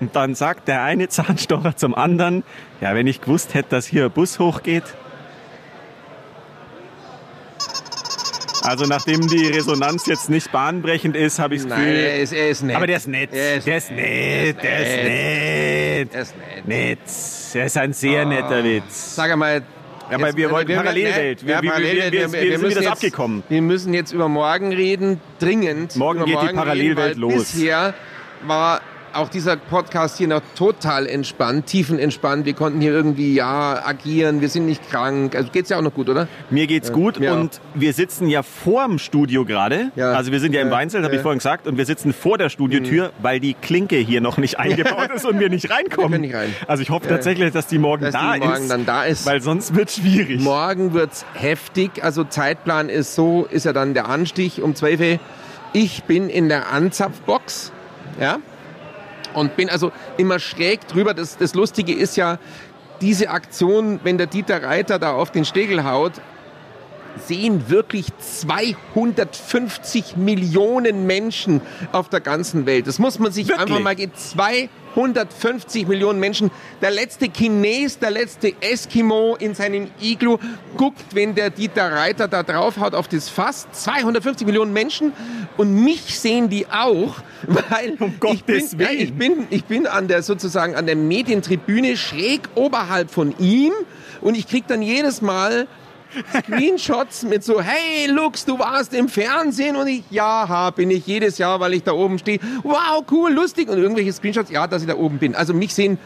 Und 0.00 0.16
dann 0.16 0.34
sagt 0.34 0.68
der 0.68 0.82
eine 0.82 1.08
Zahnstocher 1.08 1.76
zum 1.76 1.94
anderen, 1.94 2.42
ja, 2.80 2.94
wenn 2.94 3.06
ich 3.06 3.20
gewusst 3.20 3.54
hätte, 3.54 3.70
dass 3.70 3.86
hier 3.86 4.04
ein 4.06 4.10
Bus 4.10 4.38
hochgeht. 4.38 4.84
Also 8.62 8.84
nachdem 8.86 9.26
die 9.26 9.46
Resonanz 9.46 10.06
jetzt 10.06 10.28
nicht 10.28 10.52
bahnbrechend 10.52 11.16
ist, 11.16 11.38
habe 11.38 11.54
ich 11.54 11.62
das 11.62 11.70
Nein, 11.70 11.78
Gefühl... 11.80 11.96
er 11.96 12.20
ist, 12.20 12.32
er 12.32 12.50
ist 12.50 12.62
nett. 12.62 12.76
aber 12.76 12.86
der 12.86 12.96
ist 12.98 13.08
nett. 13.08 13.30
Er 13.32 13.56
ist 13.56 13.66
der 13.66 13.76
ist 13.78 13.90
nett. 13.90 14.62
Der 14.62 14.80
ist 14.80 14.96
nett. 15.02 16.14
Er 16.14 16.20
ist 16.22 16.36
nett. 16.36 16.68
Nett. 16.68 16.98
Er 17.54 17.64
ist 17.66 17.76
ein 17.78 17.92
sehr 17.92 18.24
netter 18.26 18.62
Witz. 18.62 19.14
Sag 19.16 19.30
einmal. 19.32 19.62
Ja, 20.10 20.16
aber 20.16 20.36
wir 20.36 20.50
wollten 20.50 20.74
Parallelwelt. 20.74 21.46
Wir- 21.46 21.60
sind 21.60 22.68
wieder 22.70 22.80
jetzt- 22.82 22.86
abgekommen. 22.90 23.42
Wir 23.48 23.62
müssen 23.62 23.94
jetzt 23.94 24.12
über 24.12 24.28
morgen 24.28 24.72
reden, 24.72 25.20
dringend. 25.38 25.94
Morgen 25.96 26.24
geht 26.24 26.36
die 26.42 26.52
Parallelwelt 26.54 27.16
los. 27.16 27.52
Bisher 27.52 27.94
war 28.42 28.80
auch 29.14 29.28
dieser 29.28 29.56
Podcast 29.56 30.18
hier 30.18 30.28
noch 30.28 30.42
total 30.56 31.06
entspannt, 31.06 31.66
tiefenentspannt. 31.66 32.46
Wir 32.46 32.54
konnten 32.54 32.80
hier 32.80 32.92
irgendwie, 32.92 33.34
ja, 33.34 33.80
agieren, 33.84 34.40
wir 34.40 34.48
sind 34.48 34.66
nicht 34.66 34.88
krank. 34.90 35.34
Also 35.34 35.50
geht's 35.50 35.70
ja 35.70 35.78
auch 35.78 35.82
noch 35.82 35.94
gut, 35.94 36.08
oder? 36.08 36.28
Mir 36.50 36.66
geht's 36.66 36.92
gut 36.92 37.18
mir 37.20 37.32
und 37.34 37.60
wir 37.74 37.92
sitzen 37.92 38.28
ja 38.28 38.42
vorm 38.42 38.98
Studio 38.98 39.44
gerade. 39.44 39.90
Ja. 39.96 40.12
Also 40.12 40.32
wir 40.32 40.40
sind 40.40 40.52
ja 40.54 40.60
im 40.62 40.68
Ja. 40.68 40.74
Weinzelt, 40.74 41.04
habe 41.04 41.14
ich 41.14 41.18
Ja. 41.18 41.20
Mhm. 41.20 41.24
vorhin 41.24 41.38
gesagt, 41.38 41.66
und 41.66 41.76
wir 41.76 41.86
sitzen 41.86 42.12
vor 42.12 42.38
der 42.38 42.48
Studiotür, 42.48 43.10
weil 43.20 43.40
die 43.40 43.54
Klinke 43.54 43.96
hier 43.96 44.20
noch 44.20 44.38
nicht 44.38 44.58
eingebaut 44.58 45.10
ist 45.14 45.24
und 45.26 45.38
wir 45.40 45.48
nicht 45.50 45.70
reinkommen. 45.70 46.12
Wir 46.12 46.18
nicht 46.18 46.34
rein. 46.34 46.54
Also 46.66 46.82
ich 46.82 46.90
hoffe 46.90 47.08
tatsächlich, 47.08 47.52
dass 47.52 47.66
die 47.66 47.78
morgen 47.78 48.04
Dass 48.04 48.12
da 48.14 48.34
die 48.34 48.40
morgen 48.40 48.62
ist, 48.62 48.70
dann 48.70 48.86
da 48.86 49.04
ist. 49.04 49.26
weil 49.26 49.40
sonst 49.40 49.74
wird 49.74 49.90
schwierig. 49.90 50.40
Morgen 50.40 50.92
wird's 50.94 51.24
heftig. 51.34 52.02
Also 52.04 52.24
Zeitplan 52.24 52.88
ist 52.88 53.14
so, 53.14 53.46
ist 53.50 53.64
ja 53.64 53.72
dann 53.72 53.94
der 53.94 54.08
Anstich 54.08 54.62
um 54.62 54.74
12 54.74 55.00
Uhr. 55.00 55.18
Ich 55.72 56.04
bin 56.04 56.28
in 56.28 56.48
der 56.48 56.72
Anzapfbox, 56.72 57.72
ja, 58.20 58.38
und 59.34 59.56
bin 59.56 59.70
also 59.70 59.92
immer 60.16 60.38
schräg 60.38 60.86
drüber. 60.88 61.14
Das, 61.14 61.36
das 61.36 61.54
Lustige 61.54 61.92
ist 61.92 62.16
ja, 62.16 62.38
diese 63.00 63.30
Aktion, 63.30 64.00
wenn 64.02 64.18
der 64.18 64.26
Dieter 64.26 64.62
Reiter 64.62 64.98
da 64.98 65.12
auf 65.12 65.30
den 65.30 65.44
Stegel 65.44 65.84
haut, 65.84 66.12
sehen 67.26 67.68
wirklich 67.68 68.06
250 68.18 70.16
Millionen 70.16 71.06
Menschen 71.06 71.60
auf 71.92 72.08
der 72.08 72.20
ganzen 72.20 72.66
Welt. 72.66 72.86
Das 72.86 72.98
muss 72.98 73.18
man 73.18 73.32
sich 73.32 73.48
Wirklich? 73.48 73.68
einfach 73.68 73.80
mal 73.80 73.96
geben. 73.96 74.12
250 74.14 74.70
Millionen 75.86 76.20
Menschen. 76.20 76.50
Der 76.80 76.90
letzte 76.90 77.28
Chines, 77.28 77.98
der 77.98 78.10
letzte 78.10 78.54
Eskimo 78.60 79.36
in 79.38 79.54
seinem 79.54 79.88
Iglu 80.00 80.38
guckt, 80.76 81.14
wenn 81.14 81.34
der 81.34 81.50
Dieter 81.50 81.92
Reiter 81.92 82.28
da 82.28 82.42
draufhaut 82.42 82.94
auf 82.94 83.08
das 83.08 83.28
Fass. 83.28 83.66
250 83.72 84.46
Millionen 84.46 84.72
Menschen. 84.72 85.12
Und 85.56 85.74
mich 85.74 86.18
sehen 86.18 86.48
die 86.48 86.66
auch, 86.66 87.16
weil 87.46 87.96
Um 88.00 88.14
ich, 88.32 88.44
bin, 88.44 88.64
ja, 88.78 88.90
ich 88.90 89.14
bin, 89.14 89.46
ich 89.50 89.64
bin 89.64 89.86
an 89.86 90.08
der 90.08 90.22
sozusagen 90.22 90.74
an 90.74 90.86
der 90.86 90.96
Medientribüne 90.96 91.96
schräg 91.96 92.42
oberhalb 92.54 93.10
von 93.10 93.34
ihm 93.38 93.72
und 94.20 94.36
ich 94.36 94.46
krieg 94.46 94.66
dann 94.66 94.82
jedes 94.82 95.22
Mal 95.22 95.66
Screenshots 96.36 97.22
mit 97.24 97.44
so, 97.44 97.60
hey 97.60 98.10
Lux, 98.10 98.44
du 98.44 98.58
warst 98.58 98.94
im 98.94 99.08
Fernsehen 99.08 99.76
und 99.76 99.86
ich, 99.86 100.02
ja, 100.10 100.48
ha, 100.48 100.70
bin 100.70 100.90
ich 100.90 101.06
jedes 101.06 101.38
Jahr, 101.38 101.60
weil 101.60 101.74
ich 101.74 101.82
da 101.82 101.92
oben 101.92 102.18
stehe. 102.18 102.38
Wow, 102.62 103.04
cool, 103.10 103.32
lustig 103.32 103.68
und 103.68 103.78
irgendwelche 103.78 104.12
Screenshots, 104.12 104.50
ja, 104.50 104.66
dass 104.66 104.82
ich 104.82 104.88
da 104.88 104.96
oben 104.96 105.18
bin. 105.18 105.34
Also 105.34 105.54
mich 105.54 105.74
sehen, 105.74 105.98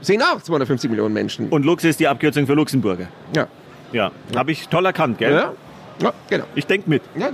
sehen 0.00 0.22
auch 0.22 0.40
250 0.40 0.90
Millionen 0.90 1.14
Menschen. 1.14 1.48
Und 1.48 1.64
Lux 1.64 1.84
ist 1.84 2.00
die 2.00 2.08
Abkürzung 2.08 2.46
für 2.46 2.54
Luxemburger. 2.54 3.08
ja. 3.34 3.48
Ja, 3.92 4.12
habe 4.36 4.52
ich 4.52 4.68
toll 4.68 4.86
erkannt, 4.86 5.18
gell? 5.18 5.32
ja, 5.32 5.52
ja, 6.00 6.12
genau. 6.28 6.44
Ich 6.54 6.64
denk 6.64 6.86
mit. 6.86 7.02
Ja, 7.16 7.30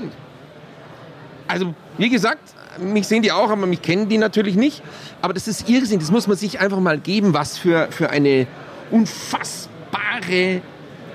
also, 1.48 1.74
wie 1.98 2.08
gesagt, 2.08 2.54
mich 2.80 3.06
sehen 3.06 3.22
die 3.22 3.32
auch, 3.32 3.50
aber 3.50 3.66
mich 3.66 3.82
kennen 3.82 4.08
die 4.08 4.18
natürlich 4.18 4.56
nicht. 4.56 4.82
Aber 5.22 5.32
das 5.32 5.48
ist 5.48 5.68
Irrsinn, 5.68 6.00
das 6.00 6.10
muss 6.10 6.26
man 6.26 6.36
sich 6.36 6.60
einfach 6.60 6.80
mal 6.80 6.98
geben, 6.98 7.34
was 7.34 7.58
für, 7.58 7.88
für 7.90 8.10
eine 8.10 8.46
unfassbare 8.90 10.60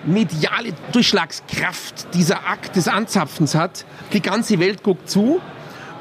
mediale 0.06 0.74
Durchschlagskraft 0.92 2.14
dieser 2.14 2.48
Akt 2.48 2.76
des 2.76 2.88
Anzapfens 2.88 3.56
hat. 3.56 3.86
Die 4.14 4.22
ganze 4.22 4.60
Welt 4.60 4.84
guckt 4.84 5.10
zu. 5.10 5.42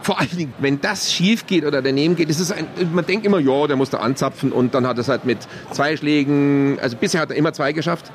Vor 0.03 0.19
allen 0.19 0.37
Dingen, 0.37 0.55
wenn 0.59 0.81
das 0.81 1.13
schief 1.13 1.47
geht 1.47 1.65
oder 1.65 1.83
daneben 1.83 2.17
geht, 2.17 2.31
ist 2.31 2.41
es 2.41 2.51
ein, 2.51 2.67
man 2.95 3.05
denkt 3.05 3.27
immer, 3.27 3.39
ja, 3.39 3.67
der 3.67 3.77
muss 3.77 3.91
da 3.91 3.99
anzapfen 3.99 4.51
und 4.51 4.75
dann 4.75 4.87
hat 4.87 4.97
er 4.97 5.03
es 5.03 5.09
halt 5.09 5.27
mit 5.27 5.39
zwei 5.73 5.97
Schlägen, 5.97 6.79
also 6.81 6.97
bisher 6.97 7.21
hat 7.21 7.31
er 7.31 7.37
immer 7.37 7.53
zwei 7.53 7.73
geschafft. 7.73 8.11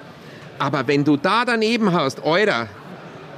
Aber 0.57 0.87
wenn 0.87 1.03
du 1.03 1.15
da 1.17 1.45
daneben 1.45 1.91
hast, 1.91 2.23
Eurer, 2.23 2.67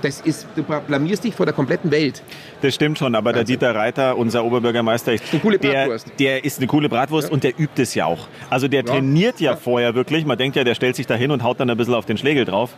das 0.02 0.22
ist, 0.22 0.48
du 0.56 0.64
blamierst 0.64 1.24
dich 1.24 1.36
vor 1.36 1.46
der 1.46 1.54
kompletten 1.54 1.92
Welt. 1.92 2.24
Das 2.62 2.76
stimmt 2.76 2.98
schon, 2.98 3.16
aber 3.16 3.34
der 3.34 3.44
Dieter 3.44 3.74
Reiter, 3.76 4.18
unser 4.18 4.44
Oberbürgermeister, 4.44 5.12
Eine 5.12 5.40
coole 5.42 5.58
der, 5.60 5.72
Bratwurst. 5.86 6.12
der 6.20 6.44
ist 6.46 6.58
eine 6.60 6.68
coole 6.68 6.90
Bratwurst 6.90 7.32
und 7.32 7.44
der 7.44 7.60
übt 7.60 7.82
es 7.82 7.96
ja 7.96 8.06
auch. 8.06 8.28
Also 8.50 8.68
der 8.68 8.84
trainiert 8.86 9.40
ja, 9.40 9.56
vorher 9.56 9.96
wirklich. 9.96 10.26
Man 10.26 10.38
denkt 10.38 10.56
ja, 10.56 10.64
der 10.64 10.76
stellt 10.76 10.96
sich 10.96 11.08
da 11.08 11.16
hin 11.16 11.32
und 11.32 11.44
haut 11.44 11.60
dann 11.60 11.70
ein 11.70 11.78
bisschen 11.78 11.94
auf 11.94 12.06
den 12.06 12.18
Schlägel 12.18 12.46
drauf. 12.46 12.72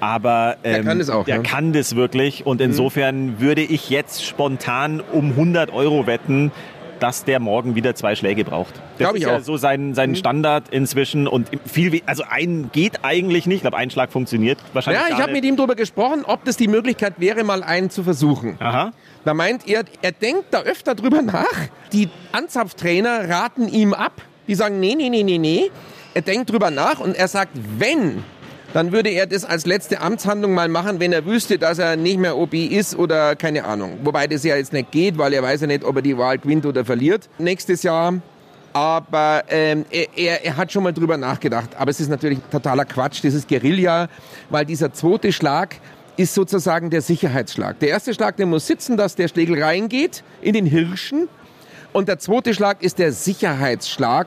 Aber 0.00 0.56
ähm, 0.64 0.84
kann 0.84 0.98
das 0.98 1.10
auch, 1.10 1.24
Der 1.24 1.36
ja. 1.36 1.42
kann 1.42 1.72
das 1.72 1.96
wirklich 1.96 2.46
und 2.46 2.60
insofern 2.60 3.40
würde 3.40 3.62
ich 3.62 3.90
jetzt 3.90 4.24
spontan 4.24 5.02
um 5.12 5.30
100 5.30 5.72
Euro 5.72 6.06
wetten, 6.06 6.52
dass 7.00 7.24
der 7.24 7.40
morgen 7.40 7.74
wieder 7.74 7.94
zwei 7.94 8.14
Schläge 8.14 8.44
braucht. 8.44 8.74
Das 8.98 9.10
ich 9.10 9.16
ist 9.16 9.22
ja 9.22 9.34
auch. 9.34 9.38
Mhm. 9.38 9.44
so 9.44 9.56
sein, 9.56 9.94
sein 9.94 10.16
Standard 10.16 10.68
inzwischen 10.70 11.26
und 11.26 11.48
viel, 11.66 12.00
also 12.06 12.24
ein 12.28 12.70
geht 12.72 13.04
eigentlich 13.04 13.46
nicht. 13.46 13.56
Ich 13.56 13.62
glaube, 13.62 13.76
ein 13.76 13.90
Schlag 13.90 14.12
funktioniert 14.12 14.58
wahrscheinlich 14.72 15.02
Ja, 15.08 15.14
ich 15.14 15.20
habe 15.22 15.32
mit 15.32 15.44
ihm 15.44 15.56
darüber 15.56 15.74
gesprochen, 15.74 16.24
ob 16.24 16.44
das 16.44 16.56
die 16.56 16.68
Möglichkeit 16.68 17.14
wäre, 17.18 17.44
mal 17.44 17.62
einen 17.62 17.90
zu 17.90 18.02
versuchen. 18.02 18.56
Aha. 18.60 18.92
Da 19.24 19.34
meint 19.34 19.66
er, 19.66 19.84
er 20.02 20.12
denkt 20.12 20.46
da 20.52 20.60
öfter 20.60 20.94
drüber 20.94 21.22
nach. 21.22 21.44
Die 21.92 22.08
Anzapftrainer 22.32 23.28
raten 23.28 23.68
ihm 23.68 23.92
ab. 23.92 24.22
Die 24.46 24.54
sagen, 24.54 24.78
nee, 24.78 24.94
nee, 24.94 25.10
nee, 25.10 25.24
nee, 25.24 25.38
nee. 25.38 25.70
Er 26.14 26.22
denkt 26.22 26.50
drüber 26.50 26.70
nach 26.70 27.00
und 27.00 27.16
er 27.16 27.28
sagt, 27.28 27.50
wenn, 27.78 28.24
dann 28.76 28.92
würde 28.92 29.08
er 29.08 29.26
das 29.26 29.46
als 29.46 29.64
letzte 29.64 30.02
Amtshandlung 30.02 30.52
mal 30.52 30.68
machen, 30.68 31.00
wenn 31.00 31.10
er 31.10 31.24
wüsste, 31.24 31.56
dass 31.56 31.78
er 31.78 31.96
nicht 31.96 32.18
mehr 32.18 32.36
OB 32.36 32.52
ist 32.52 32.94
oder 32.94 33.34
keine 33.34 33.64
Ahnung. 33.64 34.00
Wobei 34.04 34.26
das 34.26 34.44
ja 34.44 34.54
jetzt 34.54 34.74
nicht 34.74 34.90
geht, 34.90 35.16
weil 35.16 35.32
er 35.32 35.42
weiß 35.42 35.62
ja 35.62 35.66
nicht, 35.66 35.82
ob 35.82 35.96
er 35.96 36.02
die 36.02 36.18
Wahl 36.18 36.36
gewinnt 36.36 36.66
oder 36.66 36.84
verliert 36.84 37.30
nächstes 37.38 37.82
Jahr. 37.84 38.20
Aber 38.74 39.44
ähm, 39.48 39.86
er, 39.90 40.44
er, 40.44 40.58
hat 40.58 40.70
schon 40.70 40.82
mal 40.82 40.92
drüber 40.92 41.16
nachgedacht. 41.16 41.70
Aber 41.78 41.90
es 41.90 42.00
ist 42.00 42.10
natürlich 42.10 42.38
totaler 42.50 42.84
Quatsch, 42.84 43.24
das 43.24 43.32
ist 43.32 43.48
Guerilla, 43.48 44.10
weil 44.50 44.66
dieser 44.66 44.92
zweite 44.92 45.32
Schlag 45.32 45.76
ist 46.18 46.34
sozusagen 46.34 46.90
der 46.90 47.00
Sicherheitsschlag. 47.00 47.78
Der 47.78 47.88
erste 47.88 48.12
Schlag, 48.12 48.36
der 48.36 48.44
muss 48.44 48.66
sitzen, 48.66 48.98
dass 48.98 49.14
der 49.14 49.28
Schlägel 49.28 49.62
reingeht 49.62 50.22
in 50.42 50.52
den 50.52 50.66
Hirschen. 50.66 51.30
Und 51.94 52.08
der 52.08 52.18
zweite 52.18 52.52
Schlag 52.52 52.82
ist 52.82 52.98
der 52.98 53.12
Sicherheitsschlag, 53.12 54.26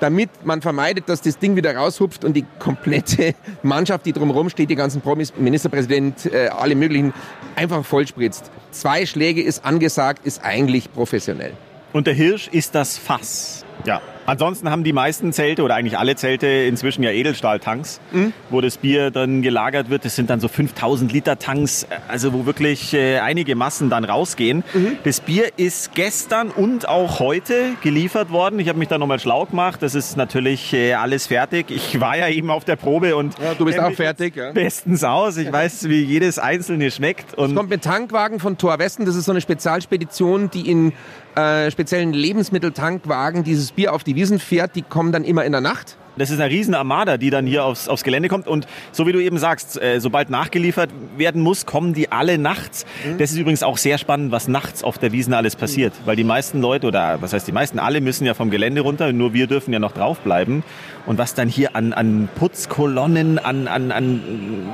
damit 0.00 0.30
man 0.44 0.62
vermeidet, 0.62 1.08
dass 1.08 1.20
das 1.22 1.38
Ding 1.38 1.56
wieder 1.56 1.76
raushupft 1.76 2.24
und 2.24 2.34
die 2.34 2.44
komplette 2.58 3.34
Mannschaft, 3.62 4.06
die 4.06 4.12
drumherum 4.12 4.50
steht, 4.50 4.70
die 4.70 4.76
ganzen 4.76 5.00
Promis, 5.00 5.32
Ministerpräsident, 5.36 6.26
äh, 6.26 6.48
alle 6.48 6.74
möglichen, 6.74 7.12
einfach 7.56 7.84
vollspritzt. 7.84 8.50
Zwei 8.70 9.06
Schläge 9.06 9.42
ist 9.42 9.64
angesagt, 9.64 10.26
ist 10.26 10.44
eigentlich 10.44 10.92
professionell. 10.92 11.52
Und 11.92 12.06
der 12.06 12.14
Hirsch 12.14 12.48
ist 12.48 12.74
das 12.74 12.98
Fass. 12.98 13.64
Ja. 13.84 14.00
Ansonsten 14.30 14.70
haben 14.70 14.84
die 14.84 14.92
meisten 14.92 15.32
Zelte 15.32 15.64
oder 15.64 15.74
eigentlich 15.74 15.98
alle 15.98 16.14
Zelte 16.14 16.46
inzwischen 16.46 17.02
ja 17.02 17.10
Edelstahltanks, 17.10 18.00
wo 18.48 18.60
das 18.60 18.76
Bier 18.76 19.10
dann 19.10 19.42
gelagert 19.42 19.90
wird. 19.90 20.04
Das 20.04 20.14
sind 20.14 20.30
dann 20.30 20.38
so 20.38 20.46
5000 20.46 21.12
Liter 21.12 21.36
Tanks, 21.36 21.84
also 22.06 22.32
wo 22.32 22.46
wirklich 22.46 22.94
äh, 22.94 23.18
einige 23.18 23.56
Massen 23.56 23.90
dann 23.90 24.04
rausgehen. 24.04 24.62
Das 25.02 25.20
Bier 25.20 25.48
ist 25.56 25.96
gestern 25.96 26.50
und 26.50 26.88
auch 26.88 27.18
heute 27.18 27.72
geliefert 27.82 28.30
worden. 28.30 28.60
Ich 28.60 28.68
habe 28.68 28.78
mich 28.78 28.86
da 28.86 28.98
nochmal 28.98 29.18
schlau 29.18 29.46
gemacht. 29.46 29.82
Das 29.82 29.96
ist 29.96 30.16
natürlich 30.16 30.72
äh, 30.74 30.94
alles 30.94 31.26
fertig. 31.26 31.72
Ich 31.72 31.98
war 31.98 32.16
ja 32.16 32.28
eben 32.28 32.50
auf 32.50 32.64
der 32.64 32.76
Probe 32.76 33.16
und 33.16 33.36
Ja, 33.40 33.54
du 33.54 33.64
bist 33.64 33.80
auch 33.80 33.90
fertig, 33.90 34.36
ja. 34.36 34.52
bestens 34.52 35.02
aus. 35.02 35.38
Ich 35.38 35.50
weiß, 35.50 35.88
wie 35.88 36.04
jedes 36.04 36.38
einzelne 36.38 36.92
schmeckt. 36.92 37.34
Und 37.34 37.56
Kommt 37.56 37.70
mit 37.70 37.82
Tankwagen 37.82 38.38
von 38.38 38.56
Tor 38.56 38.78
Westen. 38.78 39.06
Das 39.06 39.16
ist 39.16 39.24
so 39.24 39.32
eine 39.32 39.40
Spezialspedition, 39.40 40.50
die 40.50 40.70
in 40.70 40.92
äh, 41.36 41.70
speziellen 41.70 42.12
Lebensmitteltankwagen 42.12 43.44
dieses 43.44 43.72
Bier 43.72 43.94
auf 43.94 44.04
die 44.04 44.16
Wiesen 44.20 44.38
fährt. 44.38 44.76
Die 44.76 44.82
kommen 44.82 45.12
dann 45.12 45.24
immer 45.24 45.46
in 45.46 45.52
der 45.52 45.62
Nacht. 45.62 45.96
Das 46.18 46.28
ist 46.28 46.38
eine 46.38 46.50
riesen 46.50 46.74
Armada, 46.74 47.16
die 47.16 47.30
dann 47.30 47.46
hier 47.46 47.64
aufs, 47.64 47.88
aufs 47.88 48.04
Gelände 48.04 48.28
kommt. 48.28 48.46
Und 48.46 48.66
so 48.92 49.06
wie 49.06 49.12
du 49.12 49.20
eben 49.20 49.38
sagst, 49.38 49.80
äh, 49.80 49.98
sobald 50.00 50.28
nachgeliefert 50.28 50.90
werden 51.16 51.40
muss, 51.40 51.64
kommen 51.64 51.94
die 51.94 52.12
alle 52.12 52.36
nachts. 52.36 52.84
Das 53.16 53.30
ist 53.30 53.38
übrigens 53.38 53.62
auch 53.62 53.78
sehr 53.78 53.96
spannend, 53.96 54.30
was 54.30 54.46
nachts 54.46 54.84
auf 54.84 54.98
der 54.98 55.12
Wiesn 55.12 55.32
alles 55.32 55.56
passiert. 55.56 55.94
Weil 56.04 56.16
die 56.16 56.24
meisten 56.24 56.60
Leute, 56.60 56.88
oder 56.88 57.22
was 57.22 57.32
heißt 57.32 57.48
die 57.48 57.52
meisten, 57.52 57.78
alle 57.78 58.02
müssen 58.02 58.26
ja 58.26 58.34
vom 58.34 58.50
Gelände 58.50 58.82
runter, 58.82 59.14
nur 59.14 59.32
wir 59.32 59.46
dürfen 59.46 59.72
ja 59.72 59.78
noch 59.78 59.92
draufbleiben. 59.92 60.62
Und 61.06 61.16
was 61.16 61.32
dann 61.32 61.48
hier 61.48 61.74
an, 61.74 61.94
an 61.94 62.28
Putzkolonnen, 62.34 63.38
an, 63.38 63.66
an, 63.66 63.90
an 63.90 64.20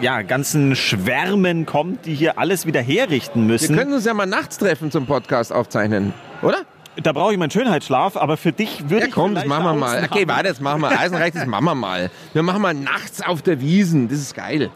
ja, 0.00 0.22
ganzen 0.22 0.74
Schwärmen 0.74 1.64
kommt, 1.64 2.06
die 2.06 2.14
hier 2.14 2.40
alles 2.40 2.66
wieder 2.66 2.80
herrichten 2.80 3.42
Wir 3.42 3.52
müssen. 3.52 3.76
können 3.76 3.92
uns 3.92 4.04
ja 4.04 4.14
mal 4.14 4.26
nachts 4.26 4.58
treffen 4.58 4.90
zum 4.90 5.06
Podcast 5.06 5.52
aufzeichnen, 5.52 6.12
oder? 6.42 6.62
Da 7.02 7.12
brauche 7.12 7.32
ich 7.32 7.38
meinen 7.38 7.50
Schönheitsschlaf, 7.50 8.16
aber 8.16 8.36
für 8.36 8.52
dich 8.52 8.84
würde 8.88 9.00
Ja 9.02 9.06
ich 9.08 9.12
komm, 9.12 9.34
das 9.34 9.44
machen 9.44 9.64
wir 9.64 9.74
mal. 9.74 10.04
Okay, 10.04 10.22
haben. 10.22 10.28
warte, 10.28 10.48
das 10.48 10.60
machen 10.60 10.80
wir. 10.80 10.98
Eisenreich, 10.98 11.32
das 11.34 11.46
machen 11.46 11.64
wir 11.64 11.74
mal. 11.74 12.10
Wir 12.32 12.42
machen 12.42 12.62
mal 12.62 12.74
nachts 12.74 13.20
auf 13.22 13.42
der 13.42 13.60
Wiesen. 13.60 14.08
Das 14.08 14.18
ist 14.18 14.34
geil. 14.34 14.70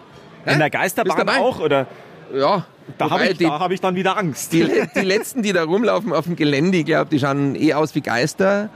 In 0.47 0.59
der 0.59 0.71
Geisterbahn 0.71 1.29
auch? 1.29 1.61
Oder? 1.61 1.87
Ja, 2.35 2.65
Da 2.99 3.11
habe 3.11 3.27
ich, 3.27 3.39
die, 3.39 3.45
da 3.45 3.59
hab 3.59 3.71
ich 3.73 3.81
dann 3.81 3.95
wieder 3.97 4.17
Angst. 4.17 4.53
die, 4.53 4.65
die 4.95 5.01
letzten, 5.01 5.43
die 5.43 5.53
da 5.53 5.65
rumlaufen 5.65 6.13
auf 6.13 6.25
dem 6.27 6.37
Gelände, 6.37 6.79
ich 6.79 6.85
glaube, 6.87 7.11
die 7.11 7.19
schauen 7.19 7.57
eh 7.57 7.75
aus 7.75 7.95
wie 7.95 8.01
Geister. 8.01 8.69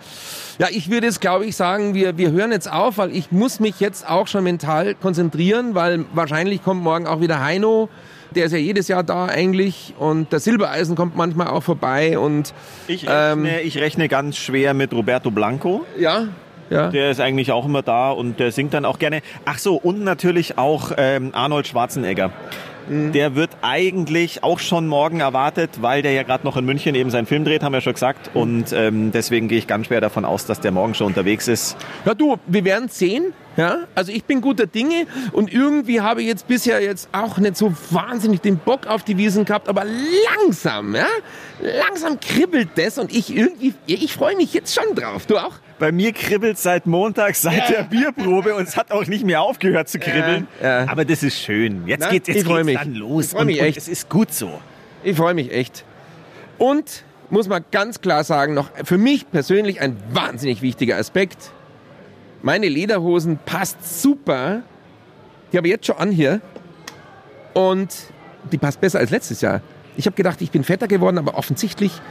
Ja, 0.59 0.69
ich 0.71 0.91
würde 0.91 1.07
jetzt, 1.07 1.21
glaube 1.21 1.47
ich, 1.47 1.57
sagen, 1.57 1.95
wir, 1.95 2.17
wir 2.17 2.33
hören 2.33 2.53
jetzt 2.53 2.71
auf, 2.71 2.99
weil 2.99 3.15
ich 3.15 3.31
muss 3.33 3.61
mich 3.61 3.81
jetzt 3.81 4.09
auch 4.09 4.27
schon 4.27 4.45
mental 4.45 4.95
konzentrieren, 4.95 5.75
weil 5.75 6.05
wahrscheinlich 6.15 6.63
kommt 6.65 6.83
morgen 6.83 7.07
auch 7.07 7.21
wieder 7.21 7.41
Heino. 7.41 7.89
Der 8.35 8.47
ist 8.47 8.53
ja 8.53 8.59
jedes 8.59 8.89
Jahr 8.89 9.03
da 9.03 9.27
eigentlich 9.27 9.95
und 9.99 10.33
der 10.33 10.41
Silbereisen 10.41 10.97
kommt 10.97 11.17
manchmal 11.17 11.49
auch 11.49 11.63
vorbei 11.63 12.19
und 12.19 12.53
Ich 12.89 13.07
Ähm, 13.09 13.43
rechne, 13.45 13.61
ich 13.63 13.79
rechne 13.79 14.09
ganz 14.09 14.37
schwer 14.37 14.75
mit 14.75 14.93
Roberto 14.93 15.31
Blanco. 15.31 15.85
ja, 15.99 16.29
ja. 16.71 16.89
Der 16.89 17.11
ist 17.11 17.21
eigentlich 17.21 17.53
auch 17.53 17.67
immer 17.67 17.83
da 17.83 18.11
und 18.11 18.41
der 18.41 18.51
singt 18.51 18.73
dann 18.73 18.87
auch 18.87 18.99
gerne. 18.99 19.21
Ach 19.45 19.59
so, 19.59 19.77
und 19.77 20.03
natürlich 20.03 20.57
auch 20.57 20.93
ähm, 20.97 21.31
Arnold 21.35 21.67
Schwarzenegger. 21.67 22.31
Mhm. 22.89 23.13
Der 23.13 23.35
wird 23.35 23.51
eigentlich 23.61 24.43
auch 24.43 24.59
schon 24.59 24.87
morgen 24.89 25.21
erwartet, 25.21 25.83
weil 25.83 26.01
der 26.03 26.13
ja 26.13 26.23
gerade 26.23 26.45
noch 26.45 26.57
in 26.57 26.65
München 26.65 26.95
eben 26.95 27.11
seinen 27.11 27.27
Film 27.27 27.45
dreht, 27.45 27.63
haben 27.63 27.75
wir 27.75 27.83
schon 27.83 27.93
gesagt. 27.93 28.35
Mhm. 28.35 28.41
Und 28.41 28.73
ähm, 28.73 29.13
deswegen 29.13 29.49
gehe 29.49 29.59
ich 29.59 29.67
ganz 29.67 29.87
schwer 29.89 30.01
davon 30.01 30.25
aus, 30.25 30.47
dass 30.47 30.59
der 30.61 30.73
morgen 30.73 30.95
schon 30.95 31.09
unterwegs 31.09 31.49
ist. 31.49 31.77
Ja, 32.07 32.15
du, 32.15 32.37
wir 32.47 32.65
werden 32.65 32.89
sehen. 32.89 33.35
Ja, 33.57 33.85
also 33.95 34.11
ich 34.11 34.25
bin 34.25 34.41
guter 34.41 34.67
Dinge 34.67 35.07
und 35.33 35.53
irgendwie 35.53 36.01
habe 36.01 36.23
ich 36.23 36.29
jetzt 36.29 36.49
bisher 36.49 36.83
jetzt 36.83 37.09
auch 37.13 37.39
nicht 37.39 37.57
so 37.57 37.73
wahnsinnig 37.91 38.41
den 38.41 38.59
Bock 38.59 38.87
auf 38.87 39.05
die 39.05 39.17
Wiesen 39.17 39.45
gehabt, 39.45 39.69
aber 39.69 39.85
langsam, 39.85 40.95
ja, 40.95 41.07
langsam 41.61 42.19
kribbelt 42.21 42.71
das 42.77 42.99
und 42.99 43.15
ich 43.15 43.35
irgendwie, 43.35 43.75
ich 43.87 44.13
freue 44.13 44.37
mich 44.37 44.53
jetzt 44.55 44.75
schon 44.75 44.95
drauf. 44.95 45.27
Du 45.27 45.39
auch? 45.39 45.55
Bei 45.79 45.93
mir 45.93 46.13
kribbelt 46.13 46.59
seit 46.59 46.87
Montag, 46.87 47.37
seit 47.37 47.69
der 47.69 47.85
Bierprobe 47.85 48.55
und 48.55 48.67
es 48.67 48.77
hat 48.77 48.91
auch 48.91 49.07
nicht 49.07 49.25
mehr 49.25 49.43
aufgehört 49.43 49.89
zu 49.89 49.99
kribbeln. 49.99 50.47
Ja, 50.63 50.85
ja. 50.85 50.91
Aber 50.91 51.05
das 51.05 51.23
ist 51.23 51.39
schön. 51.39 51.87
Jetzt 51.87 52.01
Na, 52.01 52.11
geht's, 52.11 52.29
ich 52.29 52.37
jetzt 52.37 52.47
geht's 52.47 52.65
mich. 52.65 52.77
dann 52.79 52.95
los. 52.95 53.27
Ich 53.27 53.31
freu 53.33 53.45
mich 53.45 53.61
und, 53.61 53.67
echt. 53.67 53.77
Und 53.77 53.83
es 53.83 53.89
ist 53.89 54.09
gut 54.09 54.33
so. 54.33 54.61
Ich 55.03 55.17
freue 55.17 55.35
mich 55.35 55.53
echt. 55.53 55.85
Und 56.59 57.05
muss 57.31 57.49
man 57.49 57.65
ganz 57.71 58.01
klar 58.01 58.25
sagen, 58.25 58.55
noch 58.55 58.71
für 58.85 58.99
mich 58.99 59.31
persönlich 59.31 59.81
ein 59.81 59.97
wahnsinnig 60.13 60.63
wichtiger 60.63 60.97
Aspekt. 60.97 61.51
Meine 62.45 62.69
Lederhosen 62.69 63.39
passt 63.39 64.03
super. 64.03 64.65
Die 65.51 65.57
habe 65.57 65.67
ich 65.67 65.73
jetzt 65.73 65.87
schon 65.87 65.97
an 65.97 66.11
hier. 66.11 66.43
Und 67.55 67.89
die 68.53 68.59
passt 68.59 68.83
besser 68.83 68.99
als 68.99 69.09
letztes 69.09 69.41
Jahr. 69.41 69.63
Ich 69.97 70.05
habe 70.05 70.15
gedacht, 70.15 70.43
ich 70.43 70.51
bin 70.51 70.63
fetter 70.63 70.87
geworden, 70.87 71.17
aber 71.17 71.39
offensichtlich 71.39 72.03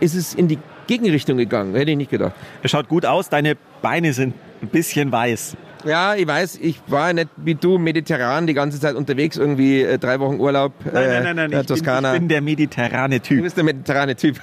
ist 0.00 0.14
es 0.14 0.34
in 0.34 0.46
die 0.46 0.58
Gegenrichtung 0.88 1.38
gegangen. 1.38 1.74
Hätte 1.74 1.92
ich 1.92 1.96
nicht 1.96 2.10
gedacht. 2.10 2.34
Es 2.62 2.70
schaut 2.70 2.88
gut 2.88 3.06
aus, 3.06 3.30
deine 3.30 3.56
Beine 3.80 4.12
sind 4.12 4.34
ein 4.60 4.68
bisschen 4.68 5.10
weiß. 5.10 5.56
Ja, 5.84 6.14
ich 6.16 6.26
weiß, 6.26 6.56
ich 6.60 6.80
war 6.88 7.12
nicht 7.12 7.28
wie 7.36 7.54
du 7.54 7.78
mediterran 7.78 8.46
die 8.46 8.54
ganze 8.54 8.80
Zeit 8.80 8.96
unterwegs, 8.96 9.36
irgendwie 9.36 9.82
äh, 9.82 9.98
drei 9.98 10.18
Wochen 10.18 10.40
Urlaub. 10.40 10.72
Nein, 10.84 10.92
nein, 10.94 11.22
nein, 11.22 11.36
nein. 11.36 11.52
Äh, 11.52 11.60
Ich, 11.60 11.66
bin, 11.66 11.76
Toskana. 11.76 12.14
ich 12.14 12.18
bin 12.20 12.28
der 12.28 12.40
mediterrane 12.40 13.20
Du 13.20 13.28
Typ. 13.28 13.42
bist 13.42 13.56
der 13.56 13.64
mediterrane 13.64 14.16
Typ. 14.16 14.40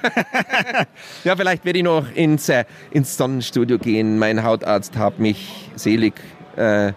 ja, 1.26 1.36
vielleicht 1.36 1.65
werde 1.65 1.80
ich 1.80 1.84
noch 1.86 2.10
ins, 2.13 2.48
äh, 2.50 2.63
ins 2.91 3.17
Sonnenstudio 3.17 3.78
gehen. 3.78 4.17
Mein 4.17 4.43
Hautarzt 4.43 4.95
hat 4.98 5.19
mich 5.19 5.69
selig. 5.76 6.13
Äh, 6.56 6.93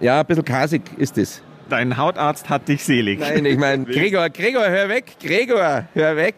ja, 0.00 0.20
ein 0.20 0.26
bisschen 0.26 0.44
kasig 0.44 0.82
ist 0.96 1.18
es. 1.18 1.42
Dein 1.68 1.96
Hautarzt 1.96 2.48
hat 2.48 2.68
dich 2.68 2.82
selig. 2.84 3.20
Nein, 3.20 3.44
ich 3.44 3.58
meine, 3.58 3.84
Gregor, 3.86 4.28
Gregor, 4.30 4.66
hör 4.68 4.88
weg. 4.88 5.12
Gregor, 5.22 5.84
hör 5.94 6.16
weg. 6.16 6.36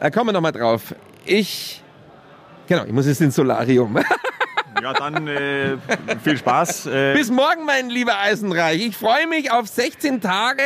Da 0.00 0.10
kommen 0.10 0.28
wir 0.28 0.32
nochmal 0.32 0.52
drauf. 0.52 0.94
Ich, 1.24 1.82
genau, 2.66 2.84
ich 2.84 2.92
muss 2.92 3.06
jetzt 3.06 3.20
ins 3.20 3.34
Solarium. 3.36 3.98
Ja, 4.80 4.92
dann 4.92 5.26
äh, 5.26 5.76
viel 6.22 6.36
Spaß. 6.36 6.86
Äh. 6.86 7.14
Bis 7.14 7.30
morgen, 7.30 7.64
mein 7.66 7.90
lieber 7.90 8.18
Eisenreich. 8.18 8.86
Ich 8.86 8.96
freue 8.96 9.26
mich 9.26 9.50
auf 9.50 9.66
16 9.66 10.20
Tage 10.20 10.62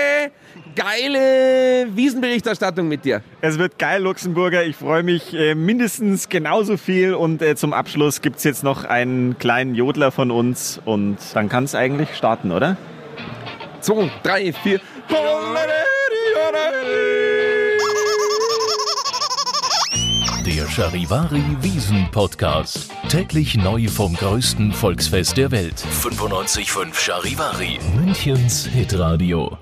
geile 0.77 1.89
Wiesenberichterstattung 1.97 2.87
mit 2.87 3.05
dir. 3.05 3.23
Es 3.41 3.59
wird 3.59 3.79
geil, 3.79 4.03
Luxemburger. 4.03 4.65
Ich 4.65 4.77
freue 4.77 5.03
mich 5.03 5.35
äh, 5.35 5.55
mindestens 5.55 6.29
genauso 6.29 6.77
viel. 6.77 7.15
Und 7.15 7.43
äh, 7.43 7.57
zum 7.57 7.73
Abschluss 7.73 8.21
gibt 8.21 8.37
es 8.37 8.45
jetzt 8.45 8.63
noch 8.63 8.85
einen 8.85 9.39
kleinen 9.39 9.75
Jodler 9.75 10.13
von 10.13 10.31
uns. 10.31 10.81
Und 10.85 11.19
dann 11.35 11.49
kann 11.49 11.65
es 11.65 11.75
eigentlich 11.75 12.15
starten, 12.15 12.53
oder? 12.53 12.77
2, 13.81 14.11
3, 14.23 14.53
4. 14.53 14.81
Charivari 20.77 21.43
Wiesen 21.63 22.07
Podcast. 22.11 22.91
Täglich 23.09 23.57
neu 23.57 23.89
vom 23.89 24.13
größten 24.13 24.73
Volksfest 24.73 25.39
der 25.39 25.51
Welt. 25.51 25.83
95.5 26.03 26.95
Charivari. 26.95 27.79
Münchens 27.97 28.67
Hitradio. 28.67 29.57